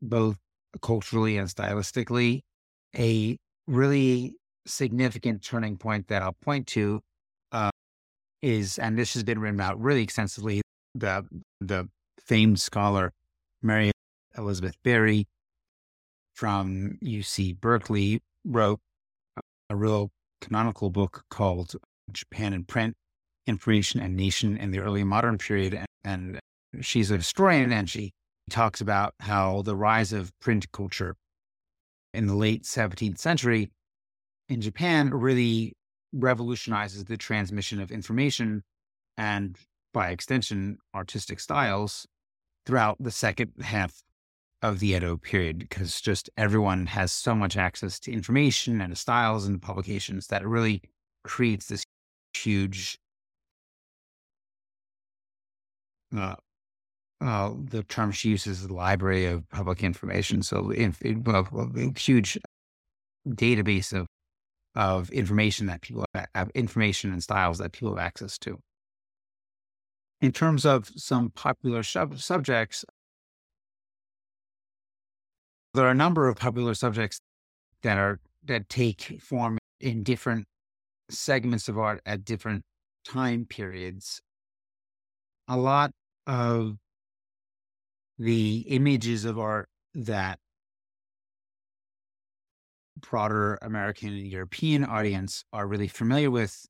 both 0.02 0.38
culturally 0.82 1.36
and 1.36 1.48
stylistically. 1.48 2.40
A 2.96 3.36
really 3.66 4.34
significant 4.66 5.42
turning 5.42 5.76
point 5.76 6.08
that 6.08 6.22
I'll 6.22 6.36
point 6.40 6.66
to 6.68 7.00
uh, 7.52 7.70
is, 8.42 8.78
and 8.78 8.98
this 8.98 9.14
has 9.14 9.24
been 9.24 9.38
written 9.38 9.58
about 9.58 9.80
really 9.80 10.02
extensively, 10.02 10.62
the 10.94 11.26
the 11.60 11.88
famed 12.20 12.60
scholar 12.60 13.12
Mary 13.62 13.92
Elizabeth 14.36 14.76
Berry 14.82 15.26
from 16.34 16.98
UC 17.02 17.58
Berkeley 17.60 18.20
wrote 18.44 18.80
a 19.70 19.76
real 19.76 20.10
canonical 20.40 20.90
book 20.90 21.24
called 21.30 21.74
Japan 22.12 22.52
in 22.52 22.64
Print, 22.64 22.94
Information 23.46 24.00
and 24.00 24.16
Nation 24.16 24.56
in 24.56 24.70
the 24.70 24.78
Early 24.78 25.02
Modern 25.02 25.38
Period. 25.38 25.74
And, 25.74 25.86
and 26.04 26.84
she's 26.84 27.10
a 27.10 27.16
historian 27.16 27.72
and 27.72 27.88
she 27.88 28.12
talks 28.50 28.80
about 28.80 29.14
how 29.20 29.62
the 29.62 29.74
rise 29.74 30.12
of 30.12 30.30
print 30.40 30.70
culture 30.72 31.16
in 32.14 32.26
the 32.26 32.34
late 32.34 32.62
17th 32.62 33.18
century 33.18 33.70
in 34.48 34.60
Japan 34.60 35.10
really 35.10 35.72
revolutionizes 36.16 37.04
the 37.04 37.16
transmission 37.16 37.80
of 37.80 37.90
information 37.90 38.62
and, 39.16 39.58
by 39.92 40.10
extension, 40.10 40.78
artistic 40.94 41.40
styles 41.40 42.06
throughout 42.64 42.96
the 43.00 43.10
second 43.10 43.52
half 43.62 44.02
of 44.62 44.80
the 44.80 44.88
Edo 44.88 45.16
period, 45.16 45.58
because 45.58 46.00
just 46.00 46.30
everyone 46.36 46.86
has 46.86 47.12
so 47.12 47.34
much 47.34 47.56
access 47.56 48.00
to 48.00 48.12
information 48.12 48.80
and 48.80 48.96
styles 48.96 49.46
and 49.46 49.60
publications 49.60 50.26
that 50.28 50.42
it 50.42 50.48
really 50.48 50.82
creates 51.24 51.66
this 51.66 51.84
huge 52.34 52.98
uh, 56.16 56.34
uh, 57.20 57.52
the 57.70 57.82
term 57.84 58.12
she 58.12 58.28
uses 58.28 58.62
is 58.62 58.70
library 58.70 59.26
of 59.26 59.48
public 59.50 59.82
information. 59.82 60.42
So, 60.42 60.70
in, 60.70 60.94
in, 61.00 61.24
well, 61.24 61.48
a 61.76 61.98
huge 61.98 62.38
database 63.26 63.92
of 63.92 64.06
of 64.76 65.10
information 65.10 65.66
that 65.66 65.80
people 65.80 66.04
have 66.34 66.50
information 66.54 67.10
and 67.12 67.22
styles 67.22 67.58
that 67.58 67.72
people 67.72 67.96
have 67.96 68.04
access 68.04 68.38
to. 68.38 68.58
In 70.20 70.32
terms 70.32 70.64
of 70.64 70.90
some 70.96 71.30
popular 71.30 71.82
sub- 71.82 72.18
subjects, 72.18 72.84
there 75.74 75.86
are 75.86 75.90
a 75.90 75.94
number 75.94 76.28
of 76.28 76.36
popular 76.36 76.74
subjects 76.74 77.20
that 77.82 77.98
are 77.98 78.20
that 78.44 78.68
take 78.68 79.20
form 79.20 79.58
in 79.80 80.02
different 80.02 80.46
segments 81.10 81.68
of 81.68 81.78
art 81.78 82.00
at 82.06 82.24
different 82.24 82.62
time 83.04 83.44
periods. 83.44 84.20
A 85.48 85.56
lot 85.56 85.90
of 86.26 86.76
the 88.18 88.64
images 88.68 89.24
of 89.24 89.38
art 89.38 89.68
that 89.94 90.38
broader 92.96 93.58
American 93.62 94.08
and 94.10 94.26
European 94.26 94.84
audience 94.84 95.44
are 95.52 95.66
really 95.66 95.88
familiar 95.88 96.30
with 96.30 96.66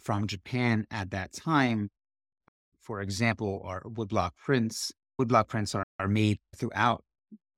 from 0.00 0.26
Japan 0.26 0.86
at 0.90 1.10
that 1.10 1.32
time, 1.32 1.90
for 2.80 3.00
example, 3.00 3.62
are 3.64 3.82
woodblock 3.82 4.32
prints. 4.36 4.92
Woodblock 5.20 5.48
prints 5.48 5.74
are, 5.74 5.84
are 5.98 6.08
made 6.08 6.38
throughout 6.54 7.02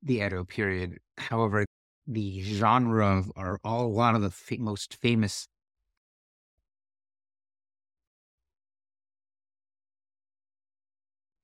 the 0.03 0.21
Edo 0.21 0.45
period. 0.45 0.99
However, 1.19 1.65
the 2.07 2.41
genre 2.43 3.19
of 3.19 3.31
are 3.37 3.59
all 3.65 3.87
a 3.87 3.89
lot 3.89 4.15
of 4.15 4.23
the 4.23 4.59
most 4.59 4.97
famous 5.01 5.49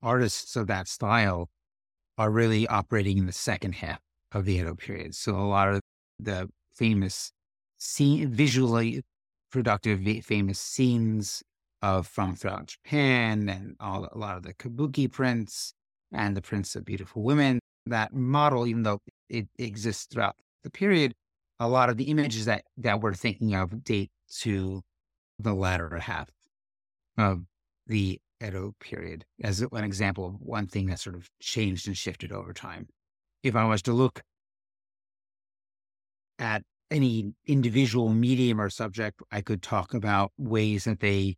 artists 0.03 0.55
of 0.57 0.67
that 0.69 0.87
style 0.87 1.49
are 2.17 2.31
really 2.31 2.67
operating 2.69 3.19
in 3.19 3.27
the 3.27 3.33
second 3.33 3.75
half 3.77 4.04
of 4.35 4.45
the 4.45 4.57
Edo 4.57 4.75
period. 4.75 5.15
So 5.15 5.37
a 5.37 5.47
lot 5.47 5.69
of 5.69 5.81
the 6.19 6.51
famous 6.75 7.33
scene, 7.79 8.29
visually 8.31 9.03
productive, 9.51 10.01
famous 10.25 10.59
scenes 10.59 11.43
of 11.81 12.07
from 12.07 12.35
throughout 12.35 12.67
Japan 12.67 13.49
and 13.49 13.77
all, 13.79 14.09
a 14.11 14.19
lot 14.19 14.37
of 14.37 14.43
the 14.43 14.55
kabuki 14.55 15.11
prints 15.11 15.73
and 16.13 16.37
the 16.37 16.43
prints 16.43 16.75
of 16.75 16.85
beautiful 16.85 17.23
women. 17.23 17.61
That 17.87 18.13
model, 18.13 18.67
even 18.67 18.83
though 18.83 19.01
it 19.29 19.47
exists 19.59 20.07
throughout 20.07 20.37
the 20.63 20.71
period, 20.71 21.15
a 21.61 21.69
lot 21.69 21.91
of 21.91 21.97
the 21.97 22.05
images 22.05 22.47
that, 22.47 22.65
that 22.79 23.01
we're 23.01 23.15
thinking 23.15 23.55
of 23.55 23.85
date 23.85 24.11
to 24.41 24.83
the 25.39 25.55
latter 25.55 25.97
half 25.99 26.31
of 27.17 27.45
the 27.87 28.19
Edo 28.43 28.75
period 28.81 29.25
as 29.43 29.61
an 29.61 29.85
example 29.85 30.27
of 30.27 30.35
one 30.41 30.67
thing 30.67 30.87
that 30.87 30.99
sort 30.99 31.17
of 31.17 31.29
changed 31.41 31.87
and 31.87 31.97
shifted 31.97 32.33
over 32.33 32.53
time. 32.53 32.89
If 33.45 33.55
I 33.55 33.67
was 33.67 33.83
to 33.83 33.93
look 33.93 34.23
at 36.39 36.63
any 36.91 37.35
individual 37.47 38.09
medium 38.09 38.59
or 38.59 38.71
subject, 38.71 39.21
I 39.31 39.43
could 39.43 39.63
talk 39.63 39.93
about 39.93 40.33
ways 40.39 40.85
that 40.85 41.01
they 41.01 41.37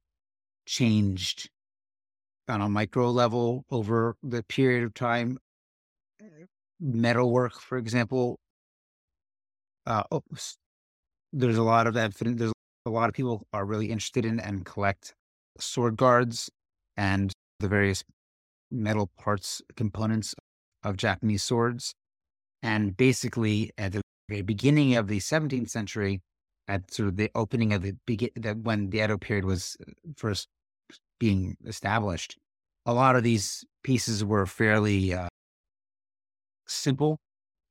changed 0.66 1.50
on 2.48 2.60
a 2.60 2.68
micro 2.68 3.10
level 3.10 3.64
over 3.72 4.14
the 4.22 4.44
period 4.44 4.84
of 4.84 4.94
time. 4.94 5.38
Metalwork, 6.80 7.58
for 7.58 7.76
example, 7.76 8.38
uh, 9.84 10.04
oh, 10.12 10.22
there's 11.32 11.58
a 11.58 11.62
lot 11.64 11.88
of 11.88 11.94
that. 11.94 12.14
There's 12.14 12.52
a 12.86 12.90
lot 12.90 13.08
of 13.08 13.16
people 13.16 13.48
are 13.52 13.64
really 13.64 13.86
interested 13.86 14.24
in 14.24 14.38
and 14.38 14.64
collect 14.64 15.12
sword 15.58 15.96
guards 15.96 16.50
and 16.96 17.32
the 17.58 17.66
various 17.66 18.04
metal 18.70 19.10
parts, 19.18 19.60
components 19.74 20.36
of 20.86 20.96
Japanese 20.96 21.42
swords. 21.42 21.94
And 22.62 22.96
basically, 22.96 23.70
at 23.76 23.92
the 23.92 24.00
very 24.28 24.42
beginning 24.42 24.96
of 24.96 25.08
the 25.08 25.18
17th 25.18 25.70
century, 25.70 26.20
at 26.68 26.90
sort 26.92 27.08
of 27.08 27.16
the 27.16 27.30
opening 27.34 27.72
of 27.72 27.82
the 27.82 27.94
begin, 28.06 28.30
that 28.36 28.58
when 28.58 28.90
the 28.90 29.02
Edo 29.02 29.18
period 29.18 29.44
was 29.44 29.76
uh, 29.80 29.92
first 30.16 30.48
being 31.20 31.56
established, 31.66 32.36
a 32.86 32.92
lot 32.92 33.16
of 33.16 33.22
these 33.22 33.64
pieces 33.84 34.24
were 34.24 34.46
fairly 34.46 35.12
uh, 35.14 35.28
simple 36.66 37.18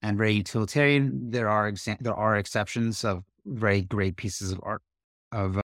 and 0.01 0.17
very 0.17 0.33
utilitarian. 0.33 1.31
There 1.31 1.49
are 1.49 1.71
exa- 1.71 1.99
there 1.99 2.15
are 2.15 2.37
exceptions 2.37 3.03
of 3.03 3.23
very 3.45 3.81
great 3.81 4.15
pieces 4.15 4.51
of 4.51 4.59
art 4.63 4.81
of 5.31 5.57
uh, 5.57 5.61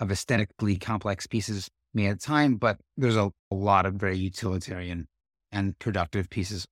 of 0.00 0.10
aesthetically 0.10 0.76
complex 0.76 1.26
pieces 1.26 1.68
made 1.94 2.08
at 2.08 2.20
the 2.20 2.26
time, 2.26 2.56
but 2.56 2.78
there's 2.96 3.16
a, 3.16 3.30
a 3.50 3.54
lot 3.54 3.86
of 3.86 3.94
very 3.94 4.16
utilitarian 4.16 5.06
and 5.52 5.78
productive 5.78 6.28
pieces 6.30 6.64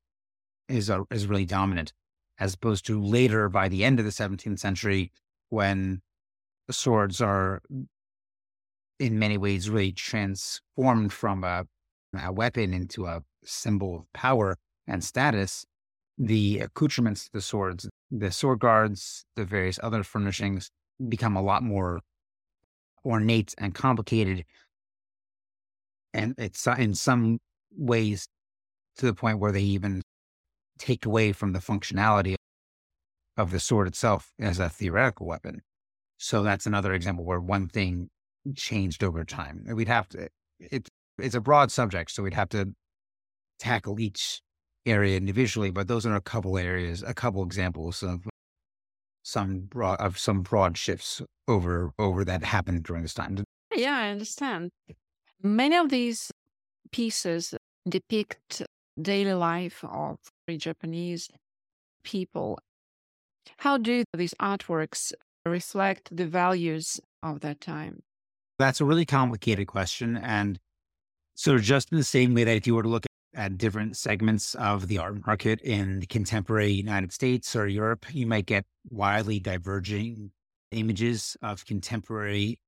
is 0.70 0.90
a, 0.90 1.04
is 1.10 1.26
really 1.26 1.44
dominant, 1.44 1.92
as 2.38 2.54
opposed 2.54 2.86
to 2.86 3.02
later 3.02 3.48
by 3.48 3.68
the 3.68 3.84
end 3.84 3.98
of 3.98 4.04
the 4.04 4.10
17th 4.10 4.58
century 4.58 5.12
when 5.48 6.00
swords 6.70 7.20
are 7.20 7.60
in 8.98 9.18
many 9.18 9.36
ways 9.36 9.68
really 9.68 9.92
transformed 9.92 11.12
from 11.12 11.42
a, 11.42 11.64
a 12.22 12.32
weapon 12.32 12.72
into 12.72 13.06
a 13.06 13.22
symbol 13.44 13.96
of 13.96 14.12
power 14.12 14.56
and 14.86 15.02
status. 15.02 15.64
The 16.16 16.60
accoutrements 16.60 17.28
the 17.32 17.40
swords, 17.40 17.88
the 18.10 18.30
sword 18.30 18.60
guards, 18.60 19.24
the 19.36 19.44
various 19.44 19.80
other 19.82 20.02
furnishings 20.02 20.70
become 21.08 21.34
a 21.34 21.42
lot 21.42 21.62
more 21.62 22.00
ornate 23.04 23.54
and 23.56 23.74
complicated 23.74 24.44
and 26.12 26.34
it's 26.38 26.66
in 26.66 26.94
some 26.94 27.38
ways 27.76 28.28
to 28.96 29.06
the 29.06 29.14
point 29.14 29.38
where 29.38 29.52
they 29.52 29.62
even 29.62 30.02
take 30.80 31.06
away 31.06 31.32
from 31.32 31.52
the 31.52 31.58
functionality 31.60 32.34
of 33.36 33.50
the 33.50 33.60
sword 33.60 33.86
itself 33.86 34.32
as 34.40 34.58
a 34.58 34.68
theoretical 34.68 35.26
weapon. 35.26 35.60
So 36.18 36.42
that's 36.42 36.66
another 36.66 36.92
example 36.92 37.24
where 37.24 37.40
one 37.40 37.68
thing 37.68 38.08
changed 38.56 39.04
over 39.04 39.24
time. 39.24 39.64
We'd 39.72 39.88
have 39.88 40.08
to, 40.10 40.28
it, 40.58 40.88
it's 41.18 41.34
a 41.34 41.40
broad 41.40 41.70
subject, 41.70 42.10
so 42.10 42.22
we'd 42.22 42.34
have 42.34 42.48
to 42.50 42.72
tackle 43.58 44.00
each 44.00 44.40
area 44.86 45.16
individually, 45.16 45.70
but 45.70 45.86
those 45.86 46.06
are 46.06 46.16
a 46.16 46.20
couple 46.20 46.58
areas, 46.58 47.02
a 47.06 47.14
couple 47.14 47.42
examples 47.44 48.02
of 48.02 48.26
some 49.22 49.60
broad 49.60 50.00
of 50.00 50.18
some 50.18 50.40
broad 50.40 50.78
shifts 50.78 51.20
over 51.46 51.92
over 51.98 52.24
that 52.24 52.42
happened 52.42 52.82
during 52.82 53.02
this 53.02 53.14
time. 53.14 53.44
Yeah, 53.74 53.96
I 53.96 54.08
understand. 54.08 54.70
Many 55.42 55.76
of 55.76 55.90
these 55.90 56.30
pieces 56.90 57.54
depict 57.88 58.62
daily 59.00 59.34
life 59.34 59.84
of 59.84 60.16
Japanese 60.56 61.28
people. 62.04 62.58
How 63.58 63.78
do 63.78 64.04
these 64.14 64.34
artworks 64.40 65.12
reflect 65.44 66.14
the 66.14 66.26
values 66.26 67.00
of 67.22 67.40
that 67.40 67.60
time? 67.60 68.02
That's 68.58 68.80
a 68.80 68.84
really 68.84 69.06
complicated 69.06 69.66
question. 69.66 70.16
And 70.16 70.58
so, 71.34 71.58
just 71.58 71.90
in 71.92 71.98
the 71.98 72.04
same 72.04 72.34
way 72.34 72.44
that 72.44 72.56
if 72.56 72.66
you 72.66 72.74
were 72.74 72.82
to 72.82 72.88
look 72.88 73.06
at 73.34 73.56
different 73.56 73.96
segments 73.96 74.54
of 74.56 74.88
the 74.88 74.98
art 74.98 75.26
market 75.26 75.60
in 75.60 76.00
the 76.00 76.06
contemporary 76.06 76.72
United 76.72 77.12
States 77.12 77.54
or 77.54 77.66
Europe, 77.66 78.06
you 78.12 78.26
might 78.26 78.46
get 78.46 78.64
widely 78.90 79.38
diverging 79.38 80.32
images 80.72 81.36
of 81.42 81.64
contemporary 81.64 82.58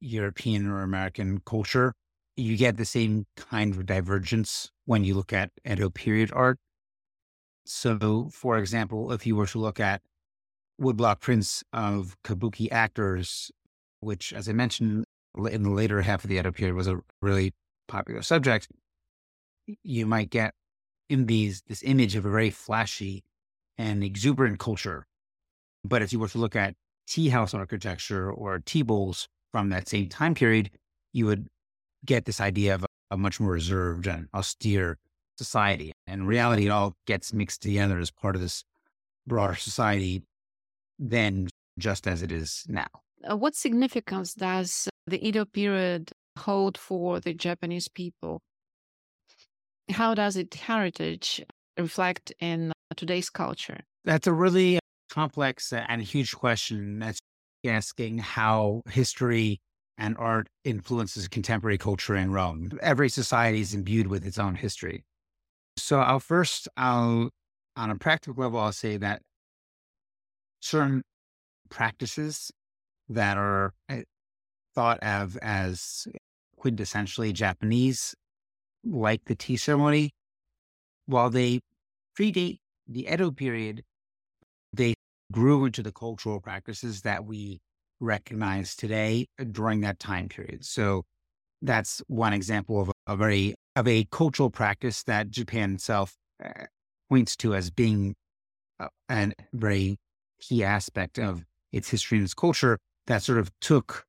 European 0.00 0.66
or 0.66 0.82
American 0.82 1.40
culture. 1.44 1.92
You 2.36 2.56
get 2.56 2.76
the 2.76 2.84
same 2.84 3.26
kind 3.36 3.74
of 3.74 3.86
divergence 3.86 4.70
when 4.84 5.04
you 5.04 5.14
look 5.14 5.32
at 5.32 5.50
Edo 5.68 5.90
period 5.90 6.30
art. 6.32 6.58
So, 7.68 8.28
for 8.32 8.58
example, 8.58 9.12
if 9.12 9.26
you 9.26 9.36
were 9.36 9.46
to 9.48 9.58
look 9.58 9.80
at 9.80 10.02
woodblock 10.80 11.20
prints 11.20 11.64
of 11.72 12.16
kabuki 12.22 12.70
actors, 12.70 13.50
which, 14.00 14.32
as 14.32 14.48
I 14.48 14.52
mentioned 14.52 15.04
in 15.50 15.62
the 15.62 15.70
later 15.70 16.00
half 16.02 16.24
of 16.24 16.30
the 16.30 16.38
Edo 16.38 16.52
period, 16.52 16.74
was 16.74 16.86
a 16.86 17.00
really 17.20 17.52
popular 17.88 18.22
subject, 18.22 18.68
you 19.82 20.06
might 20.06 20.30
get 20.30 20.54
in 21.08 21.26
these 21.26 21.62
this 21.66 21.82
image 21.82 22.14
of 22.14 22.24
a 22.24 22.30
very 22.30 22.50
flashy 22.50 23.24
and 23.78 24.02
exuberant 24.02 24.58
culture. 24.58 25.06
But 25.84 26.02
if 26.02 26.12
you 26.12 26.18
were 26.18 26.28
to 26.28 26.38
look 26.38 26.56
at 26.56 26.74
tea 27.06 27.28
house 27.28 27.54
architecture 27.54 28.30
or 28.30 28.60
tea 28.60 28.82
bowls 28.82 29.28
from 29.52 29.70
that 29.70 29.88
same 29.88 30.08
time 30.08 30.34
period, 30.34 30.70
you 31.12 31.26
would 31.26 31.48
get 32.04 32.24
this 32.24 32.40
idea 32.40 32.74
of 32.74 32.84
a, 32.84 32.86
a 33.12 33.16
much 33.16 33.40
more 33.40 33.52
reserved 33.52 34.06
and 34.06 34.28
austere 34.34 34.98
society. 35.38 35.92
And 36.06 36.26
reality, 36.26 36.66
it 36.66 36.70
all 36.70 36.94
gets 37.06 37.32
mixed 37.32 37.62
together 37.62 37.98
as 37.98 38.10
part 38.10 38.34
of 38.34 38.40
this 38.40 38.64
broader 39.26 39.54
society 39.54 40.22
than 40.98 41.48
just 41.78 42.06
as 42.06 42.22
it 42.22 42.32
is 42.32 42.64
now. 42.68 42.86
Uh, 43.28 43.36
what 43.36 43.54
significance 43.54 44.34
does 44.34 44.88
the 45.06 45.26
Edo 45.26 45.44
period 45.44 46.12
hold 46.38 46.78
for 46.78 47.20
the 47.20 47.34
Japanese 47.34 47.88
people? 47.88 48.40
How 49.90 50.14
does 50.14 50.36
its 50.36 50.56
heritage 50.56 51.42
reflect 51.78 52.32
in 52.40 52.72
today's 52.96 53.30
culture? 53.30 53.80
That's 54.04 54.26
a 54.26 54.32
really 54.32 54.78
complex 55.10 55.72
and 55.72 56.02
huge 56.02 56.34
question. 56.34 56.98
That's 56.98 57.18
asking 57.66 58.18
how 58.18 58.82
history 58.88 59.58
and 59.98 60.16
art 60.18 60.48
influences 60.64 61.26
contemporary 61.28 61.78
culture 61.78 62.14
in 62.14 62.30
Rome. 62.30 62.70
Every 62.82 63.08
society 63.08 63.60
is 63.60 63.74
imbued 63.74 64.06
with 64.08 64.26
its 64.26 64.38
own 64.38 64.54
history. 64.54 65.04
So 65.76 66.00
I'll 66.00 66.20
first, 66.20 66.68
I'll, 66.76 67.30
on 67.76 67.90
a 67.90 67.96
practical 67.96 68.42
level, 68.42 68.58
I'll 68.58 68.72
say 68.72 68.96
that 68.96 69.22
certain 70.60 71.02
practices 71.70 72.50
that 73.08 73.36
are 73.38 73.74
eh, 73.88 74.02
thought 74.74 75.00
of 75.02 75.36
as 75.38 76.08
quintessentially 76.60 77.32
Japanese 77.32 78.14
like 78.84 79.24
the 79.26 79.34
tea 79.34 79.56
ceremony, 79.56 80.12
while 81.06 81.30
they 81.30 81.60
predate 82.18 82.58
the 82.88 83.06
Edo 83.12 83.30
period, 83.30 83.82
they 84.72 84.94
grew 85.32 85.64
into 85.66 85.82
the 85.82 85.92
cultural 85.92 86.40
practices 86.40 87.02
that 87.02 87.24
we 87.24 87.60
recognize 88.00 88.76
today 88.76 89.26
during 89.52 89.80
that 89.82 89.98
time 89.98 90.28
period. 90.28 90.64
So 90.64 91.04
that's 91.62 92.02
one 92.08 92.32
example 92.32 92.80
of 92.80 92.92
a, 93.06 93.16
very 93.16 93.54
of 93.74 93.86
a 93.86 94.04
cultural 94.10 94.50
practice 94.50 95.02
that 95.04 95.30
Japan 95.30 95.74
itself 95.74 96.16
uh, 96.44 96.66
points 97.08 97.36
to 97.36 97.54
as 97.54 97.70
being 97.70 98.14
a, 98.78 98.88
a 99.08 99.32
very 99.52 99.96
key 100.40 100.64
aspect 100.64 101.18
of 101.18 101.44
its 101.72 101.90
history 101.90 102.18
and 102.18 102.24
its 102.24 102.34
culture 102.34 102.78
that 103.06 103.22
sort 103.22 103.38
of 103.38 103.50
took 103.60 104.04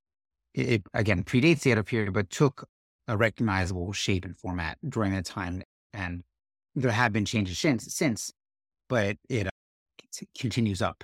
it 0.53 0.81
again 0.93 1.23
predates 1.23 1.61
the 1.61 1.71
Edo 1.71 1.83
period, 1.83 2.13
but 2.13 2.29
took 2.29 2.67
a 3.07 3.15
recognizable 3.15 3.93
shape 3.93 4.25
and 4.25 4.37
format 4.37 4.77
during 4.87 5.13
that 5.13 5.25
time. 5.25 5.61
And 5.93 6.23
there 6.75 6.91
have 6.91 7.13
been 7.13 7.25
changes 7.25 7.59
since, 7.59 7.93
since 7.93 8.31
but 8.89 9.17
it, 9.29 9.47
uh, 9.47 10.25
continues 10.37 10.81
up 10.81 11.03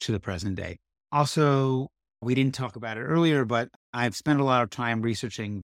to 0.00 0.12
the 0.12 0.20
present 0.20 0.56
day. 0.56 0.78
Also, 1.12 1.88
we 2.20 2.34
didn't 2.34 2.54
talk 2.54 2.76
about 2.76 2.98
it 2.98 3.02
earlier, 3.02 3.44
but 3.44 3.68
I've 3.92 4.14
spent 4.14 4.40
a 4.40 4.44
lot 4.44 4.62
of 4.62 4.70
time 4.70 5.02
researching 5.02 5.62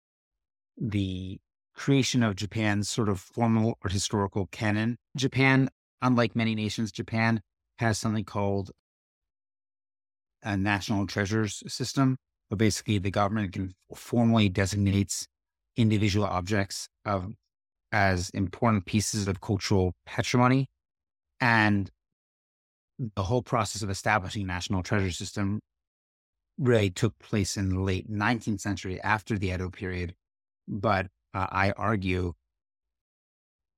the 0.77 1.39
creation 1.75 2.23
of 2.23 2.35
Japan's 2.35 2.89
sort 2.89 3.09
of 3.09 3.19
formal 3.19 3.77
or 3.83 3.89
historical 3.89 4.47
canon. 4.47 4.97
Japan, 5.15 5.69
unlike 6.01 6.35
many 6.35 6.55
nations, 6.55 6.91
Japan 6.91 7.41
has 7.79 7.97
something 7.97 8.25
called 8.25 8.71
a 10.43 10.57
national 10.57 11.07
treasures 11.07 11.63
system. 11.67 12.17
But 12.49 12.57
basically, 12.57 12.97
the 12.97 13.11
government 13.11 13.53
can 13.53 13.73
formally 13.95 14.49
designates 14.49 15.25
individual 15.77 16.25
objects 16.25 16.89
of, 17.05 17.33
as 17.91 18.29
important 18.31 18.85
pieces 18.85 19.27
of 19.27 19.39
cultural 19.39 19.93
patrimony. 20.05 20.67
And 21.39 21.89
the 23.15 23.23
whole 23.23 23.41
process 23.41 23.81
of 23.81 23.89
establishing 23.89 24.45
national 24.45 24.83
treasure 24.83 25.11
system 25.11 25.61
really 26.57 26.89
took 26.89 27.17
place 27.19 27.57
in 27.57 27.69
the 27.69 27.79
late 27.79 28.11
19th 28.11 28.59
century 28.59 29.01
after 29.01 29.37
the 29.37 29.51
Edo 29.51 29.69
period. 29.69 30.13
But 30.67 31.07
uh, 31.33 31.47
I 31.49 31.71
argue 31.71 32.33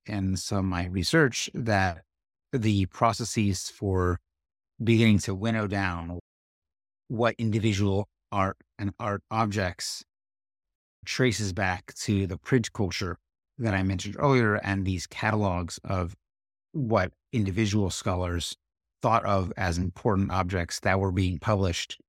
in 0.06 0.36
some 0.36 0.60
of 0.60 0.66
my 0.66 0.86
research 0.88 1.50
that 1.54 2.04
the 2.52 2.86
processes 2.88 3.70
for 3.70 4.20
beginning 4.84 5.20
to 5.20 5.34
winnow 5.34 5.68
down 5.68 6.20
what 7.08 7.36
individual 7.38 8.08
art 8.32 8.58
and 8.78 8.92
art 9.00 9.22
objects 9.32 10.04
traces 11.06 11.54
back 11.54 11.94
to 11.94 12.28
the 12.28 12.38
print 12.38 12.72
culture 12.74 13.18
that 13.58 13.74
I 13.74 13.84
mentioned 13.84 14.16
earlier 14.18 14.56
and 14.56 14.86
these 14.86 15.06
catalogs 15.08 15.80
of 15.84 16.16
what 16.72 17.12
individual 17.32 17.90
scholars 17.90 18.56
thought 19.02 19.26
of 19.26 19.54
as 19.58 19.78
important 19.78 20.32
objects 20.32 20.80
that 20.80 21.00
were 21.00 21.12
being 21.12 21.38
published 21.38 22.00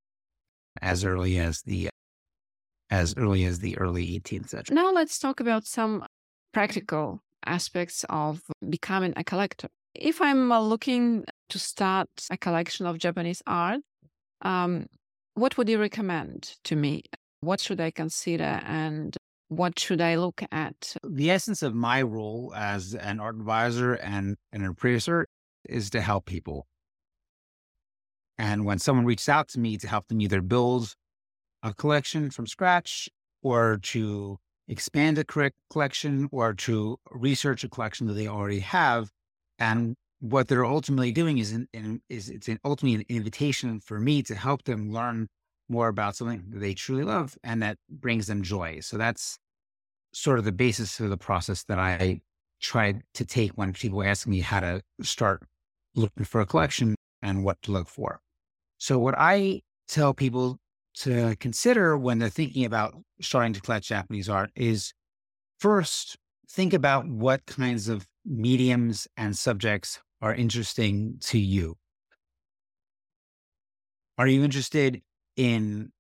as 0.81 1.05
early 1.05 1.39
as 1.39 1.63
the 1.63 1.91
as 2.91 3.15
early 3.17 3.45
as 3.45 3.61
the 3.61 3.77
early 3.79 4.07
18th 4.21 4.49
century. 4.49 4.75
Now 4.75 4.93
let's 4.93 5.19
talk 5.19 5.41
about 5.41 5.65
some 5.65 6.05
practical 6.53 7.21
aspects 7.47 8.05
of 8.09 8.43
becoming 8.69 9.13
a 9.17 9.25
collector. 9.25 9.69
If 9.95 10.21
I'm 10.21 10.51
uh, 10.51 10.61
looking 10.61 11.25
to 11.51 11.59
start 11.59 12.09
a 12.31 12.37
collection 12.37 12.87
of 12.87 12.99
Japanese 12.99 13.43
art, 13.47 13.81
um, 14.43 14.87
what 15.35 15.57
would 15.57 15.69
you 15.69 15.79
recommend 15.79 16.57
to 16.65 16.77
me? 16.77 17.05
What 17.41 17.61
should 17.61 17.81
I 17.81 17.91
consider 17.91 18.61
and 18.65 19.17
what 19.49 19.79
should 19.79 20.01
I 20.01 20.17
look 20.17 20.43
at? 20.51 20.97
The 21.07 21.31
essence 21.31 21.63
of 21.63 21.75
my 21.75 22.03
role 22.03 22.53
as 22.57 22.95
an 22.95 23.21
art 23.21 23.37
advisor 23.37 23.95
and 23.95 24.37
an 24.53 24.65
appraiser 24.65 25.27
is 25.69 25.91
to 25.91 26.01
help 26.01 26.27
people. 26.27 26.67
And 28.39 28.65
when 28.65 28.79
someone 28.79 29.05
reaches 29.05 29.29
out 29.29 29.49
to 29.51 29.61
me 29.61 29.77
to 29.79 29.87
help 29.87 30.09
them 30.09 30.21
either 30.21 30.41
build 30.41 30.95
a 31.65 31.75
collection 31.75 32.31
from 32.31 32.47
scratch 32.47 33.09
or 33.43 33.79
to 33.83 34.39
expand 34.69 35.19
a 35.19 35.25
collection 35.71 36.29
or 36.31 36.55
to 36.55 36.97
research 37.11 37.65
a 37.65 37.69
collection 37.69 38.07
that 38.07 38.13
they 38.13 38.29
already 38.29 38.61
have, 38.61 39.11
and 39.59 39.97
what 40.21 40.47
they're 40.47 40.65
ultimately 40.65 41.11
doing 41.11 41.39
is, 41.39 41.59
is 42.09 42.31
it's 42.31 42.49
an, 42.49 42.59
ultimately 42.65 42.95
an 42.95 43.05
invitation 43.09 43.81
for 43.81 43.99
me 43.99 44.23
to 44.23 44.35
help 44.35 44.63
them 44.65 44.93
learn 44.93 45.27
more 45.69 45.89
about 45.89 46.15
something 46.15 46.45
that 46.51 46.61
they 46.61 46.75
truly 46.75 47.03
love 47.03 47.37
and 47.43 47.63
that 47.63 47.77
brings 47.91 48.27
them 48.27 48.43
joy. 48.43 48.81
So 48.81 48.97
that's 48.97 49.39
sort 50.13 50.39
of 50.39 50.45
the 50.45 50.53
basis 50.53 51.01
of 51.01 51.11
the 51.11 51.17
process 51.17 51.65
that 51.65 51.79
I 51.79 52.21
try 52.61 53.01
to 53.15 53.25
take 53.25 53.53
when 53.53 53.73
people 53.73 54.03
ask 54.03 54.27
me 54.27 54.41
how 54.41 54.61
to 54.61 54.83
start 55.03 55.43
looking 55.95 56.25
for 56.25 56.41
a 56.41 56.47
collection 56.47 56.95
and 57.23 57.45
what 57.45 57.61
to 57.63 57.73
look 57.73 57.89
for. 57.89 58.21
So 58.79 58.99
what 58.99 59.15
I 59.17 59.63
tell 59.89 60.15
people 60.15 60.59
to 60.95 61.37
consider 61.37 61.97
when 61.97 62.19
they're 62.19 62.29
thinking 62.29 62.65
about 62.65 62.95
starting 63.21 63.53
to 63.53 63.61
collect 63.61 63.87
Japanese 63.87 64.29
art 64.29 64.51
is 64.55 64.93
first 65.59 66.17
think 66.49 66.73
about 66.73 67.07
what 67.09 67.47
kinds 67.47 67.89
of 67.89 68.07
mediums 68.25 69.09
and 69.17 69.37
subjects 69.37 70.01
are 70.23 70.35
interesting 70.35 71.17
to 71.21 71.39
you. 71.39 71.77
Are 74.17 74.29
you 74.29 74.45
interested 74.45 75.03
in 75.37 75.91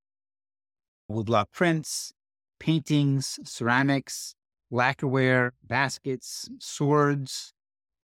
woodblock 1.10 1.46
prints, 1.52 2.12
paintings, 2.58 3.38
ceramics, 3.44 4.34
lacquerware, 4.72 5.50
baskets, 5.62 6.48
swords. 6.58 7.52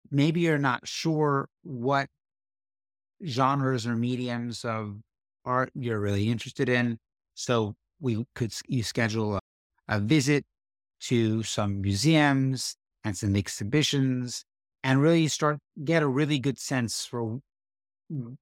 Maybe 0.09 0.41
you're 0.41 0.57
not 0.57 0.87
sure 0.87 1.49
what 1.63 2.07
genres 3.25 3.85
or 3.85 3.95
mediums 3.95 4.63
of 4.63 4.99
art 5.47 5.71
you're 5.73 5.99
really 5.99 6.29
interested 6.29 6.69
in. 6.69 6.99
So 7.33 7.73
we 7.99 8.25
could 8.35 8.53
you 8.67 8.83
schedule 8.83 9.35
a, 9.37 9.39
a 9.87 9.99
visit 9.99 10.43
to 10.99 11.43
some 11.43 11.81
museums 11.81 12.75
and 13.03 13.17
some 13.17 13.35
exhibitions 13.35 14.43
and 14.83 15.01
really 15.01 15.27
start 15.27 15.57
get 15.83 16.03
a 16.03 16.07
really 16.07 16.39
good 16.39 16.59
sense 16.59 17.05
for 17.05 17.39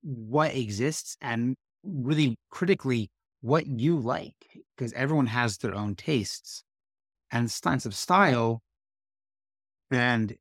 what 0.01 0.55
exists 0.55 1.17
and 1.21 1.55
really 1.83 2.35
critically 2.49 3.09
what 3.41 3.67
you 3.67 3.97
like 3.97 4.35
because 4.75 4.93
everyone 4.93 5.27
has 5.27 5.57
their 5.57 5.75
own 5.75 5.95
tastes 5.95 6.63
and 7.31 7.49
sense 7.49 7.85
of 7.85 7.93
style 7.93 8.61
and 9.91 10.35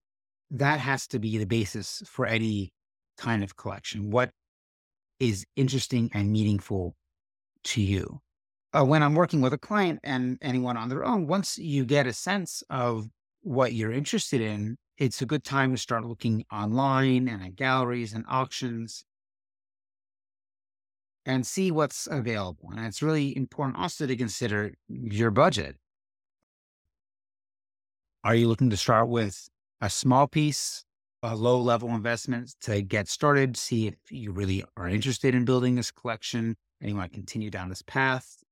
that 0.50 0.80
has 0.80 1.06
to 1.06 1.18
be 1.18 1.36
the 1.38 1.46
basis 1.46 2.02
for 2.06 2.26
any 2.26 2.70
kind 3.18 3.42
of 3.42 3.56
collection 3.56 4.10
what 4.10 4.30
is 5.20 5.46
interesting 5.56 6.10
and 6.14 6.32
meaningful 6.32 6.94
to 7.62 7.80
you 7.80 8.20
uh, 8.72 8.84
when 8.84 9.02
i'm 9.02 9.14
working 9.14 9.40
with 9.40 9.52
a 9.52 9.58
client 9.58 10.00
and 10.02 10.38
anyone 10.42 10.76
on 10.76 10.88
their 10.88 11.04
own 11.04 11.26
once 11.26 11.58
you 11.58 11.84
get 11.84 12.06
a 12.06 12.12
sense 12.12 12.62
of 12.70 13.08
what 13.42 13.72
you're 13.72 13.92
interested 13.92 14.40
in 14.40 14.76
it's 14.98 15.22
a 15.22 15.26
good 15.26 15.44
time 15.44 15.72
to 15.72 15.78
start 15.78 16.04
looking 16.04 16.44
online 16.52 17.28
and 17.28 17.42
at 17.42 17.56
galleries 17.56 18.12
and 18.12 18.24
auctions 18.28 19.04
and 21.26 21.46
see 21.46 21.70
what's 21.70 22.06
available. 22.10 22.70
And 22.70 22.84
it's 22.84 23.02
really 23.02 23.36
important 23.36 23.78
also 23.78 24.06
to 24.06 24.16
consider 24.16 24.72
your 24.88 25.30
budget. 25.30 25.76
Are 28.22 28.34
you 28.34 28.48
looking 28.48 28.70
to 28.70 28.76
start 28.76 29.08
with 29.08 29.48
a 29.80 29.90
small 29.90 30.26
piece, 30.26 30.84
a 31.24 31.34
low 31.34 31.60
level 31.60 31.88
investment 31.90 32.54
to 32.60 32.82
get 32.82 33.08
started, 33.08 33.56
see 33.56 33.86
if 33.86 33.94
you 34.10 34.30
really 34.30 34.62
are 34.76 34.88
interested 34.88 35.34
in 35.34 35.44
building 35.44 35.74
this 35.74 35.90
collection 35.90 36.54
and 36.80 36.90
you 36.90 36.96
want 36.96 37.10
to 37.10 37.16
continue 37.16 37.50
down 37.50 37.68
this 37.68 37.82
path? 37.82 38.42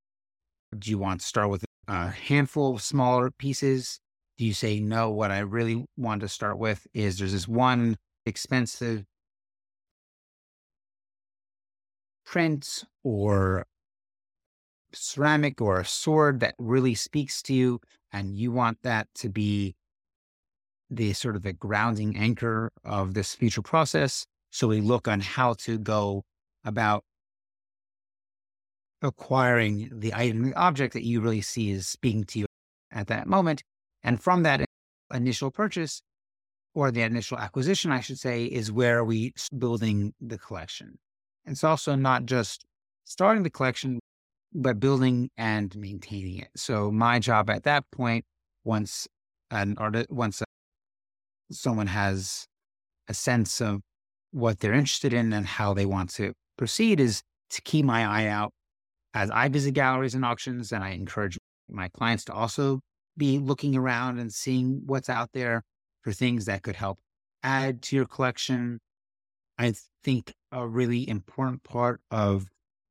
Do 0.79 0.91
you 0.91 0.99
want 0.99 1.21
to 1.21 1.27
start 1.27 1.51
with 1.51 1.65
a 1.87 2.09
handful 2.09 2.75
of 2.75 2.83
smaller 2.83 3.31
pieces? 3.31 4.01
Do 4.39 4.47
you 4.47 4.55
say, 4.55 4.81
no, 4.81 5.11
what 5.11 5.31
I 5.31 5.41
really 5.41 5.85
want 5.99 6.23
to 6.23 6.29
start 6.29 6.59
with 6.59 6.87
is 6.95 7.19
there's 7.19 7.33
this 7.33 7.47
one 7.47 7.97
expensive 8.25 9.05
print 12.25 12.85
or 13.05 13.67
ceramic 14.95 15.61
or 15.61 15.81
a 15.81 15.85
sword 15.85 16.41
that 16.41 16.55
really 16.59 16.95
speaks 16.95 17.43
to 17.43 17.55
you 17.55 17.81
and 18.13 18.35
you 18.37 18.51
want 18.51 18.79
that 18.83 19.09
to 19.17 19.29
be 19.29 19.75
the 20.95 21.13
sort 21.13 21.37
of 21.37 21.43
the 21.43 21.53
grounding 21.53 22.17
anchor 22.17 22.71
of 22.85 23.15
this 23.15 23.35
future 23.35 23.63
process 23.63 24.27
so 24.51 24.69
we 24.69 24.81
look 24.81 25.09
on 25.09 25.21
how 25.21 25.55
to 25.55 25.79
go 25.79 26.23
about 26.65 27.05
acquiring 29.01 29.91
the 29.93 30.15
item 30.15 30.45
the 30.45 30.55
object 30.55 30.93
that 30.95 31.05
you 31.05 31.21
really 31.21 31.41
see 31.41 31.71
is 31.71 31.87
speaking 31.87 32.25
to 32.25 32.41
you 32.41 32.47
at 32.93 33.09
that 33.09 33.27
moment 33.27 33.63
and 34.05 34.23
from 34.23 34.43
that 34.43 34.65
initial 35.13 35.51
purchase 35.51 36.03
or 36.75 36.91
the 36.91 37.03
initial 37.03 37.39
acquisition 37.39 37.91
i 37.91 38.01
should 38.01 38.19
say 38.19 38.45
is 38.45 38.71
where 38.71 39.05
we 39.05 39.33
building 39.59 40.13
the 40.21 40.39
collection 40.39 40.99
it's 41.47 41.65
also 41.65 41.95
not 41.95 42.27
just 42.27 42.65
starting 43.05 43.43
the 43.43 43.51
collection, 43.51 43.99
but 44.55 44.79
building 44.79 45.31
and 45.37 45.75
maintaining 45.77 46.39
it. 46.39 46.49
So 46.57 46.91
my 46.91 47.19
job 47.19 47.51
at 47.51 47.65
that 47.65 47.85
point, 47.91 48.25
once 48.65 49.09
an 49.51 49.77
artist, 49.79 50.11
once 50.11 50.43
someone 51.55 51.87
has 51.87 52.47
a 53.09 53.15
sense 53.15 53.61
of 53.61 53.81
what 54.31 54.61
they're 54.61 54.73
interested 54.73 55.13
in 55.13 55.33
and 55.33 55.47
how 55.47 55.75
they 55.75 55.87
want 55.87 56.11
to 56.15 56.33
proceed, 56.57 57.01
is 57.01 57.23
to 57.51 57.61
keep 57.63 57.85
my 57.85 58.05
eye 58.05 58.27
out 58.29 58.53
as 59.15 59.31
I 59.31 59.49
visit 59.49 59.75
galleries 59.75 60.15
and 60.15 60.25
auctions, 60.25 60.73
and 60.73 60.83
I 60.83 60.91
encourage 60.91 61.39
my 61.69 61.89
clients 61.89 62.25
to 62.27 62.33
also 62.33 62.81
be 63.17 63.39
looking 63.39 63.77
around 63.77 64.19
and 64.19 64.33
seeing 64.33 64.83
what's 64.87 65.11
out 65.11 65.31
there 65.35 65.63
for 66.03 66.13
things 66.13 66.47
that 66.47 66.63
could 66.63 66.77
help 66.77 66.99
add 67.43 67.83
to 67.83 67.97
your 67.97 68.07
collection. 68.07 68.81
I 69.59 69.75
think 70.03 70.33
a 70.51 70.67
really 70.67 71.07
important 71.09 71.63
part 71.63 72.01
of 72.11 72.47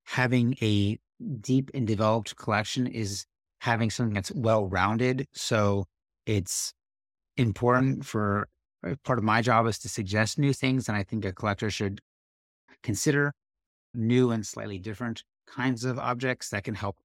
having 0.05 0.55
a 0.61 0.99
deep 1.39 1.71
and 1.73 1.87
developed 1.87 2.35
collection 2.35 2.85
is 2.87 3.25
having 3.59 3.89
something 3.89 4.13
that's 4.13 4.31
well 4.31 4.67
rounded. 4.67 5.27
So 5.33 5.85
it's 6.25 6.73
important 7.37 8.05
for 8.05 8.47
Uh, 8.85 8.95
part 9.03 9.19
of 9.19 9.23
my 9.23 9.41
job 9.41 9.67
is 9.67 9.79
to 9.79 9.89
suggest 9.89 10.39
new 10.39 10.53
things. 10.53 10.87
And 10.87 10.97
I 10.97 11.03
think 11.03 11.25
a 11.25 11.33
collector 11.33 11.69
should 11.69 12.01
consider 12.83 13.33
new 13.93 14.31
and 14.31 14.45
slightly 14.45 14.79
different 14.79 15.23
kinds 15.47 15.83
of 15.83 15.99
objects 15.99 16.49
that 16.49 16.63
can 16.63 16.75
help 16.75 16.97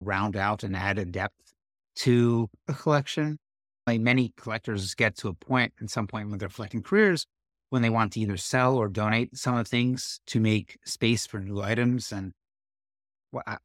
round 0.00 0.36
out 0.36 0.62
and 0.62 0.76
add 0.76 0.98
a 0.98 1.04
depth 1.04 1.54
to 1.96 2.48
a 2.68 2.74
collection. 2.74 3.38
Like 3.86 4.00
many 4.00 4.32
collectors 4.36 4.94
get 4.94 5.16
to 5.18 5.28
a 5.28 5.34
point 5.34 5.72
at 5.80 5.90
some 5.90 6.06
point 6.06 6.28
when 6.28 6.38
they're 6.38 6.48
collecting 6.48 6.82
careers 6.82 7.26
when 7.70 7.82
they 7.82 7.90
want 7.90 8.12
to 8.12 8.20
either 8.20 8.36
sell 8.36 8.76
or 8.76 8.88
donate 8.88 9.36
some 9.36 9.56
of 9.56 9.64
the 9.64 9.68
things 9.68 10.20
to 10.26 10.40
make 10.40 10.78
space 10.84 11.26
for 11.26 11.40
new 11.40 11.60
items. 11.60 12.12
And 12.12 12.32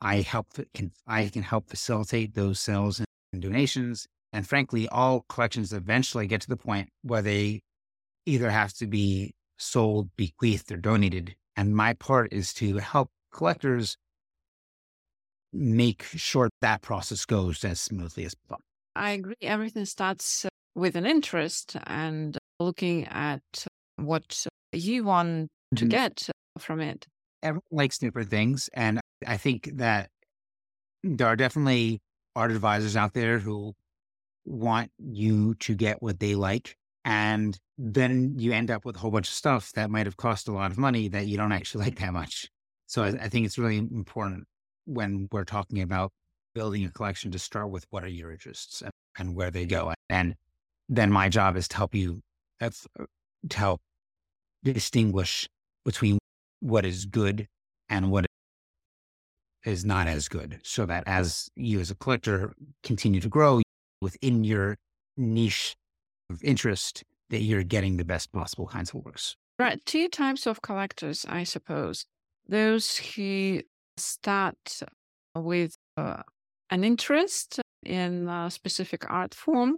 I 0.02 0.18
help 0.22 0.48
can 0.74 0.92
I 1.08 1.28
can 1.28 1.44
help 1.44 1.70
facilitate 1.70 2.34
those 2.34 2.60
sales 2.60 3.02
and 3.32 3.42
donations. 3.42 4.08
And 4.34 4.48
frankly, 4.48 4.88
all 4.88 5.26
collections 5.28 5.74
eventually 5.74 6.28
get 6.28 6.42
to 6.42 6.50
the 6.50 6.58
point 6.58 6.90
where 7.02 7.22
they 7.22 7.62
either 8.26 8.50
have 8.50 8.74
to 8.74 8.88
be 8.88 9.34
sold, 9.58 10.10
bequeathed, 10.16 10.72
or 10.72 10.78
donated. 10.78 11.36
And 11.56 11.76
my 11.76 11.94
part 11.94 12.32
is 12.32 12.54
to 12.56 12.78
help 12.78 13.10
collectors 13.34 13.98
make 15.54 16.04
sure 16.04 16.50
that 16.62 16.82
process 16.82 17.26
goes 17.26 17.64
as 17.66 17.80
smoothly 17.82 18.26
as 18.26 18.36
possible. 18.36 18.64
I 18.96 19.12
agree. 19.12 19.36
Everything 19.42 19.86
starts 19.86 20.46
with 20.76 20.96
an 20.96 21.06
interest 21.06 21.76
and 21.86 22.38
looking 22.60 23.08
at 23.08 23.42
what 23.98 24.46
you 24.72 25.04
want 25.04 25.50
to 25.76 25.86
mm-hmm. 25.86 25.90
get 25.90 26.30
from 26.58 26.80
it. 26.80 27.06
Everyone 27.44 27.64
likes 27.72 27.98
different 27.98 28.30
things. 28.30 28.70
And 28.74 29.00
I 29.26 29.38
think 29.38 29.72
that 29.76 30.10
there 31.04 31.28
are 31.28 31.36
definitely 31.36 32.00
art 32.36 32.52
advisors 32.52 32.96
out 32.96 33.14
there 33.14 33.40
who 33.40 33.74
want 34.46 34.92
you 34.98 35.56
to 35.56 35.76
get 35.76 36.02
what 36.02 36.20
they 36.20 36.36
like. 36.36 36.76
And 37.04 37.58
then 37.78 38.36
you 38.38 38.52
end 38.52 38.70
up 38.70 38.86
with 38.86 38.96
a 38.96 39.00
whole 39.00 39.12
bunch 39.12 39.28
of 39.28 39.34
stuff 39.34 39.72
that 39.74 39.90
might 39.90 40.06
have 40.06 40.18
cost 40.18 40.48
a 40.48 40.52
lot 40.52 40.72
of 40.72 40.78
money 40.78 41.08
that 41.10 41.28
you 41.28 41.38
don't 41.38 41.52
actually 41.52 41.84
like 41.86 42.00
that 42.00 42.14
much. 42.14 42.50
So 42.88 43.04
I, 43.04 43.08
I 43.08 43.30
think 43.30 43.46
it's 43.46 43.58
really 43.58 43.78
important 43.78 44.46
when 44.86 45.28
we're 45.32 45.46
talking 45.46 45.82
about 45.82 46.12
building 46.54 46.86
a 46.86 46.92
collection 46.92 47.32
to 47.32 47.40
start 47.40 47.70
with 47.70 47.86
what 47.90 48.04
are 48.04 48.10
your 48.10 48.32
interests 48.32 48.82
and, 48.82 48.92
and 49.18 49.36
where 49.36 49.52
they 49.52 49.66
go. 49.66 49.94
And 50.10 50.36
then 50.90 51.12
my 51.12 51.30
job 51.30 51.56
is 51.56 51.68
to 51.70 51.78
help 51.78 51.96
you, 51.96 52.22
uh, 52.60 52.70
to 53.50 53.58
help 53.58 53.82
distinguish 54.64 55.48
between 55.86 56.20
what 56.60 56.86
is 56.86 57.06
good 57.06 57.48
and 57.90 58.12
what 58.12 58.26
is 59.66 59.86
not 59.86 60.08
as 60.08 60.28
good 60.28 60.60
so 60.64 60.86
that 60.86 61.04
as 61.06 61.50
you 61.56 61.80
as 61.80 61.92
a 61.92 61.96
collector 61.96 62.54
continue 62.84 63.22
to 63.22 63.30
grow 63.30 63.62
within 64.02 64.44
your 64.44 64.78
niche 65.18 65.76
of 66.30 66.44
interest 66.44 67.04
that 67.30 67.42
you're 67.42 67.64
getting 67.64 67.98
the 67.98 68.06
best 68.06 68.32
possible 68.32 68.68
kinds 68.68 68.90
of 68.94 69.04
works 69.06 69.36
right 69.60 69.86
two 69.86 70.08
types 70.08 70.46
of 70.46 70.62
collectors 70.62 71.26
i 71.30 71.44
suppose 71.44 72.06
those 72.48 72.98
who 72.98 73.62
start 73.98 74.82
with 75.36 75.76
uh, 75.98 76.24
an 76.70 76.84
interest 76.84 77.60
in 77.84 78.28
a 78.28 78.50
specific 78.50 79.10
art 79.10 79.34
form 79.34 79.78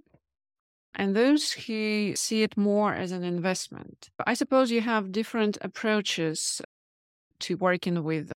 and 0.96 1.16
those 1.16 1.52
who 1.52 2.16
see 2.16 2.44
it 2.44 2.56
more 2.56 2.94
as 2.94 3.12
an 3.12 3.24
investment. 3.24 4.10
I 4.28 4.36
suppose 4.36 4.72
you 4.72 4.82
have 4.82 5.12
different 5.12 5.58
approaches 5.62 6.62
to 7.40 7.58
working 7.58 8.04
with 8.04 8.32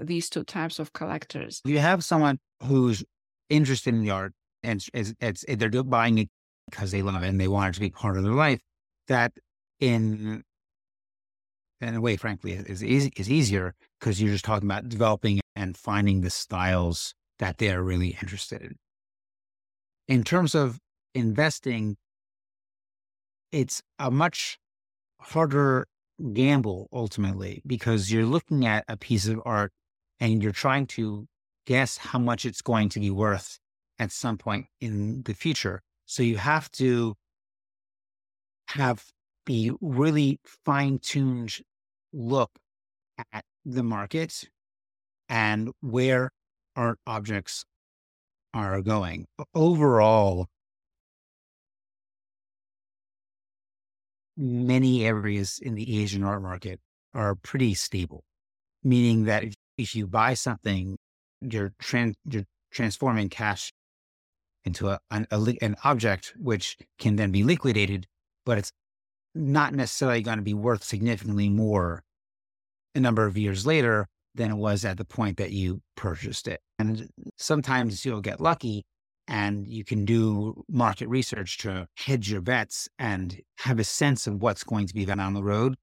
these 0.00 0.30
two 0.30 0.44
types 0.44 0.78
of 0.78 0.92
collectors. 0.92 1.60
You 1.64 1.78
have 1.78 2.04
someone 2.04 2.38
who's 2.62 3.04
interested 3.50 3.94
in 3.94 4.02
the 4.02 4.10
art 4.10 4.34
and 4.62 4.84
it's, 4.92 5.14
it's, 5.20 5.44
they're 5.48 5.82
buying 5.82 6.18
it 6.18 6.28
because 6.70 6.90
they 6.90 7.02
love 7.02 7.22
it 7.22 7.28
and 7.28 7.40
they 7.40 7.48
want 7.48 7.70
it 7.70 7.74
to 7.74 7.80
be 7.80 7.90
part 7.90 8.16
of 8.16 8.24
their 8.24 8.32
life. 8.32 8.60
That 9.08 9.32
in 9.80 10.42
in 11.80 11.94
a 11.94 12.00
way, 12.00 12.16
frankly, 12.16 12.52
is 12.52 12.82
easy, 12.82 13.12
is 13.16 13.30
easier 13.30 13.74
because 14.00 14.20
you're 14.20 14.32
just 14.32 14.44
talking 14.44 14.66
about 14.66 14.88
developing 14.88 15.40
and 15.54 15.76
finding 15.76 16.22
the 16.22 16.30
styles 16.30 17.14
that 17.38 17.58
they're 17.58 17.82
really 17.82 18.16
interested 18.22 18.62
in. 18.62 18.76
In 20.08 20.24
terms 20.24 20.54
of 20.54 20.78
investing, 21.14 21.96
it's 23.52 23.82
a 23.98 24.10
much 24.10 24.58
harder 25.20 25.86
gamble 26.32 26.88
ultimately 26.92 27.62
because 27.66 28.10
you're 28.10 28.24
looking 28.24 28.66
at 28.66 28.84
a 28.88 28.96
piece 28.96 29.26
of 29.26 29.40
art 29.44 29.72
and 30.18 30.42
you're 30.42 30.52
trying 30.52 30.86
to 30.86 31.26
guess 31.66 31.98
how 31.98 32.18
much 32.18 32.46
it's 32.46 32.62
going 32.62 32.88
to 32.88 33.00
be 33.00 33.10
worth 33.10 33.58
at 33.98 34.12
some 34.12 34.38
point 34.38 34.66
in 34.80 35.22
the 35.22 35.34
future. 35.34 35.82
So 36.04 36.22
you 36.22 36.36
have 36.36 36.70
to 36.72 37.14
have 38.68 39.04
the 39.46 39.72
really 39.80 40.40
fine 40.64 40.98
tuned 40.98 41.58
look 42.12 42.50
at 43.32 43.44
the 43.64 43.82
market 43.82 44.44
and 45.28 45.70
where 45.80 46.30
art 46.74 46.98
objects 47.06 47.64
are 48.54 48.80
going. 48.82 49.26
Overall, 49.54 50.46
many 54.36 55.04
areas 55.04 55.58
in 55.60 55.74
the 55.74 56.02
Asian 56.02 56.22
art 56.22 56.42
market 56.42 56.80
are 57.14 57.34
pretty 57.34 57.74
stable, 57.74 58.22
meaning 58.84 59.24
that 59.24 59.44
if, 59.78 59.94
you 59.94 60.06
buy 60.06 60.34
something, 60.34 60.96
you're, 61.40 61.72
you're 62.30 62.44
transforming 62.70 63.28
cash 63.28 63.72
into 64.66 64.88
a, 64.88 64.98
an, 65.10 65.26
a, 65.30 65.56
an 65.62 65.76
object 65.84 66.34
which 66.36 66.76
can 66.98 67.16
then 67.16 67.30
be 67.30 67.42
liquidated, 67.42 68.06
but 68.44 68.58
it's 68.58 68.72
not 69.34 69.72
necessarily 69.72 70.20
going 70.20 70.38
to 70.38 70.42
be 70.42 70.54
worth 70.54 70.82
significantly 70.82 71.48
more 71.48 72.02
a 72.94 73.00
number 73.00 73.24
of 73.24 73.38
years 73.38 73.64
later 73.64 74.08
than 74.34 74.50
it 74.50 74.56
was 74.56 74.84
at 74.84 74.98
the 74.98 75.04
point 75.04 75.36
that 75.38 75.52
you 75.52 75.80
purchased 75.96 76.48
it. 76.48 76.60
And 76.78 77.08
sometimes 77.36 78.04
you'll 78.04 78.20
get 78.20 78.40
lucky 78.40 78.84
and 79.28 79.66
you 79.66 79.84
can 79.84 80.04
do 80.04 80.64
market 80.68 81.08
research 81.08 81.58
to 81.58 81.86
hedge 81.96 82.30
your 82.30 82.40
bets 82.40 82.88
and 82.98 83.40
have 83.58 83.78
a 83.78 83.84
sense 83.84 84.26
of 84.26 84.42
what's 84.42 84.64
going 84.64 84.86
to 84.86 84.94
be 84.94 85.04
down 85.04 85.34
the 85.34 85.42
road. 85.42 85.76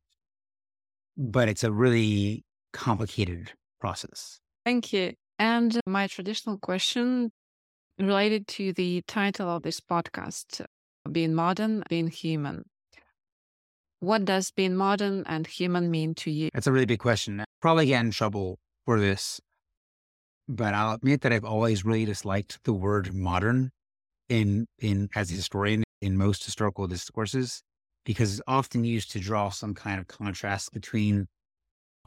But 1.18 1.50
it's 1.50 1.64
a 1.64 1.72
really 1.72 2.44
complicated 2.74 3.52
process. 3.80 4.40
Thank 4.66 4.94
you. 4.94 5.14
And 5.40 5.80
my 5.86 6.08
traditional 6.08 6.58
question 6.58 7.32
related 8.00 8.48
to 8.48 8.74
the 8.74 9.04
title 9.08 9.50
of 9.50 9.64
this 9.64 9.80
podcast 9.80 10.66
being 11.12 11.34
modern, 11.34 11.84
being 11.90 12.08
human. 12.08 12.64
What 14.00 14.26
does 14.26 14.52
being 14.52 14.76
modern 14.76 15.24
and 15.26 15.48
human 15.48 15.90
mean 15.90 16.14
to 16.16 16.32
you? 16.32 16.50
That's 16.54 16.68
a 16.68 16.72
really 16.72 16.86
big 16.86 17.00
question. 17.00 17.44
Probably 17.62 17.86
get 17.86 18.04
in 18.04 18.12
trouble 18.12 18.60
for 18.86 19.00
this 19.00 19.40
but 20.48 20.74
I'll 20.74 20.96
admit 20.96 21.22
that 21.22 21.32
I've 21.32 21.46
always 21.46 21.86
really 21.86 22.06
disliked 22.06 22.60
the 22.64 22.74
word 22.74 23.14
modern 23.14 23.72
in 24.30 24.68
in 24.80 25.10
as 25.16 25.32
a 25.32 25.36
historian 25.36 25.84
in 26.02 26.18
most 26.18 26.44
historical 26.44 26.88
discourses 26.88 27.62
because 28.06 28.34
it's 28.34 28.42
often 28.48 28.84
used 28.84 29.12
to 29.12 29.20
draw 29.20 29.50
some 29.50 29.74
kind 29.74 30.00
of 30.00 30.08
contrast 30.08 30.72
between 30.74 31.28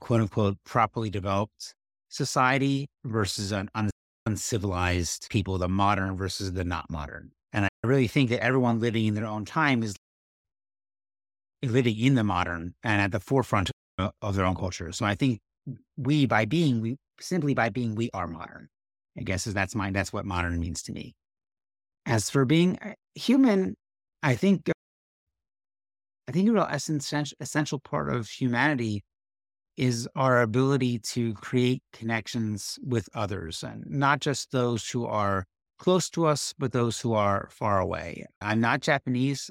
quote 0.01 0.21
unquote 0.21 0.57
properly 0.65 1.11
developed 1.11 1.75
society 2.09 2.87
versus 3.05 3.53
an 3.53 3.71
uncivilized 4.27 5.29
people, 5.31 5.57
the 5.57 5.69
modern 5.69 6.17
versus 6.17 6.53
the 6.53 6.65
not 6.65 6.91
modern. 6.91 7.31
And 7.53 7.65
I 7.65 7.69
really 7.85 8.09
think 8.09 8.31
that 8.31 8.43
everyone 8.43 8.81
living 8.81 9.07
in 9.07 9.15
their 9.15 9.27
own 9.27 9.45
time 9.45 9.83
is 9.83 9.97
living 11.63 11.99
in 11.99 12.15
the 12.15 12.25
modern 12.25 12.75
and 12.83 13.01
at 13.01 13.13
the 13.13 13.21
forefront 13.21 13.71
of 13.99 14.35
their 14.35 14.45
own 14.45 14.57
culture. 14.57 14.93
So 14.93 15.07
I 15.07 15.15
think 15.15 15.41
we, 15.97 16.27
by 16.27 16.45
being, 16.45 16.81
we 16.81 16.97
simply 17.21 17.55
by 17.55 17.71
being 17.71 17.95
we 17.95 18.11
are 18.13 18.27
modern. 18.27 18.69
I 19.19 19.23
guess 19.23 19.47
is 19.47 19.55
that's 19.55 19.75
my 19.75 19.91
that's 19.91 20.13
what 20.13 20.27
modern 20.27 20.61
means 20.61 20.83
to 20.83 20.93
me. 20.93 21.15
As 22.05 22.29
for 22.29 22.45
being 22.45 22.79
uh, 22.79 22.93
human, 23.15 23.75
I 24.23 24.35
think 24.35 24.71
I 26.29 26.33
think 26.33 26.49
a 26.49 26.53
real 26.53 26.65
essential 26.65 27.37
essential 27.41 27.79
part 27.79 28.11
of 28.11 28.29
humanity 28.29 29.03
is 29.77 30.09
our 30.17 30.41
ability 30.41 30.99
to 30.99 31.35
create 31.35 31.83
connections 31.93 32.79
with 32.83 33.09
others, 33.15 33.63
and 33.63 33.85
not 33.87 34.21
just 34.21 34.51
those 34.51 34.89
who 34.89 35.07
are 35.07 35.45
close 35.79 36.09
to 36.11 36.27
us, 36.27 36.55
but 36.59 36.73
those 36.73 37.01
who 37.01 37.13
are 37.13 37.49
far 37.51 37.79
away. 37.79 38.27
I'm 38.41 38.61
not 38.61 38.81
Japanese. 38.81 39.51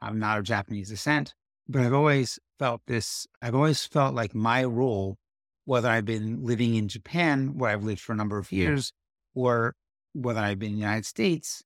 I'm 0.00 0.18
not 0.18 0.38
of 0.38 0.44
Japanese 0.44 0.90
descent, 0.90 1.34
but 1.68 1.82
I've 1.82 1.94
always 1.94 2.38
felt 2.58 2.82
this. 2.86 3.26
I've 3.42 3.54
always 3.54 3.84
felt 3.84 4.14
like 4.14 4.34
my 4.34 4.62
role 4.64 5.16
whether 5.66 5.88
I've 5.88 6.04
been 6.04 6.44
living 6.44 6.76
in 6.76 6.88
Japan, 6.88 7.58
where 7.58 7.70
I've 7.70 7.84
lived 7.84 8.00
for 8.00 8.12
a 8.12 8.16
number 8.16 8.38
of 8.38 8.52
years, 8.52 8.92
or 9.34 9.74
whether 10.14 10.40
I've 10.40 10.60
been 10.60 10.70
in 10.70 10.74
the 10.76 10.80
United 10.80 11.04
States, 11.04 11.62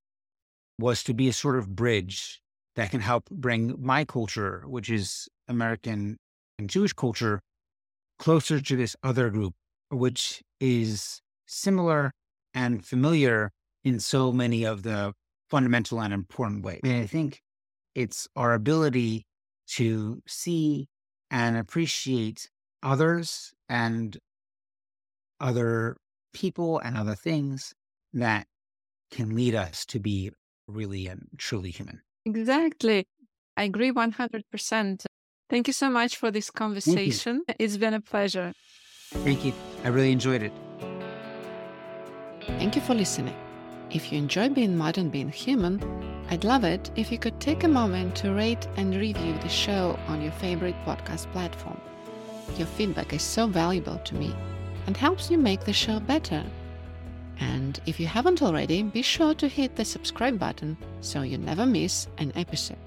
was 0.78 1.04
to 1.04 1.14
be 1.14 1.28
a 1.28 1.32
sort 1.32 1.56
of 1.56 1.76
bridge 1.76 2.40
that 2.76 2.90
can 2.90 3.00
help 3.00 3.28
bring 3.30 3.76
my 3.78 4.06
culture, 4.06 4.64
which 4.66 4.88
is 4.88 5.28
American 5.48 6.16
and 6.58 6.70
Jewish 6.70 6.94
culture, 6.94 7.40
closer 8.20 8.60
to 8.60 8.76
this 8.76 8.94
other 9.02 9.30
group, 9.30 9.54
which 9.88 10.42
is 10.60 11.20
similar 11.46 12.12
and 12.54 12.84
familiar 12.84 13.50
in 13.82 13.98
so 13.98 14.30
many 14.30 14.64
of 14.64 14.82
the 14.82 15.12
fundamental 15.48 16.00
and 16.00 16.12
important 16.12 16.62
ways. 16.62 16.80
And 16.84 17.02
I 17.02 17.06
think 17.06 17.40
it's 17.94 18.28
our 18.36 18.52
ability 18.54 19.24
to 19.68 20.22
see 20.28 20.86
and 21.30 21.56
appreciate 21.56 22.50
others 22.82 23.52
and 23.68 24.18
other 25.40 25.96
people 26.34 26.78
and 26.78 26.96
other 26.96 27.14
things 27.14 27.72
that 28.12 28.46
can 29.10 29.34
lead 29.34 29.54
us 29.54 29.86
to 29.86 29.98
be 29.98 30.30
really 30.68 31.06
and 31.06 31.26
truly 31.38 31.70
human. 31.70 32.02
Exactly. 32.26 33.06
I 33.56 33.64
agree 33.64 33.90
100%. 33.90 35.06
Thank 35.50 35.66
you 35.66 35.72
so 35.72 35.90
much 35.90 36.16
for 36.16 36.30
this 36.30 36.48
conversation. 36.48 37.42
It's 37.58 37.76
been 37.76 37.94
a 37.94 38.00
pleasure. 38.00 38.52
Thank 39.24 39.44
you. 39.44 39.52
I 39.84 39.88
really 39.88 40.12
enjoyed 40.12 40.44
it. 40.44 40.52
Thank 42.58 42.76
you 42.76 42.82
for 42.82 42.94
listening. 42.94 43.34
If 43.90 44.12
you 44.12 44.18
enjoy 44.18 44.48
being 44.50 44.76
modern, 44.76 45.10
being 45.10 45.28
human, 45.28 45.82
I'd 46.30 46.44
love 46.44 46.62
it 46.62 46.92
if 46.94 47.10
you 47.10 47.18
could 47.18 47.40
take 47.40 47.64
a 47.64 47.68
moment 47.68 48.14
to 48.16 48.32
rate 48.32 48.68
and 48.76 48.94
review 48.94 49.34
the 49.42 49.48
show 49.48 49.98
on 50.06 50.22
your 50.22 50.30
favorite 50.32 50.76
podcast 50.86 51.26
platform. 51.32 51.80
Your 52.56 52.68
feedback 52.68 53.12
is 53.12 53.22
so 53.22 53.48
valuable 53.48 53.98
to 53.98 54.14
me 54.14 54.32
and 54.86 54.96
helps 54.96 55.32
you 55.32 55.38
make 55.38 55.64
the 55.64 55.72
show 55.72 55.98
better. 55.98 56.44
And 57.40 57.80
if 57.86 57.98
you 57.98 58.06
haven't 58.06 58.42
already, 58.42 58.84
be 58.84 59.02
sure 59.02 59.34
to 59.34 59.48
hit 59.48 59.74
the 59.74 59.84
subscribe 59.84 60.38
button 60.38 60.76
so 61.00 61.22
you 61.22 61.38
never 61.38 61.66
miss 61.66 62.06
an 62.18 62.32
episode. 62.36 62.78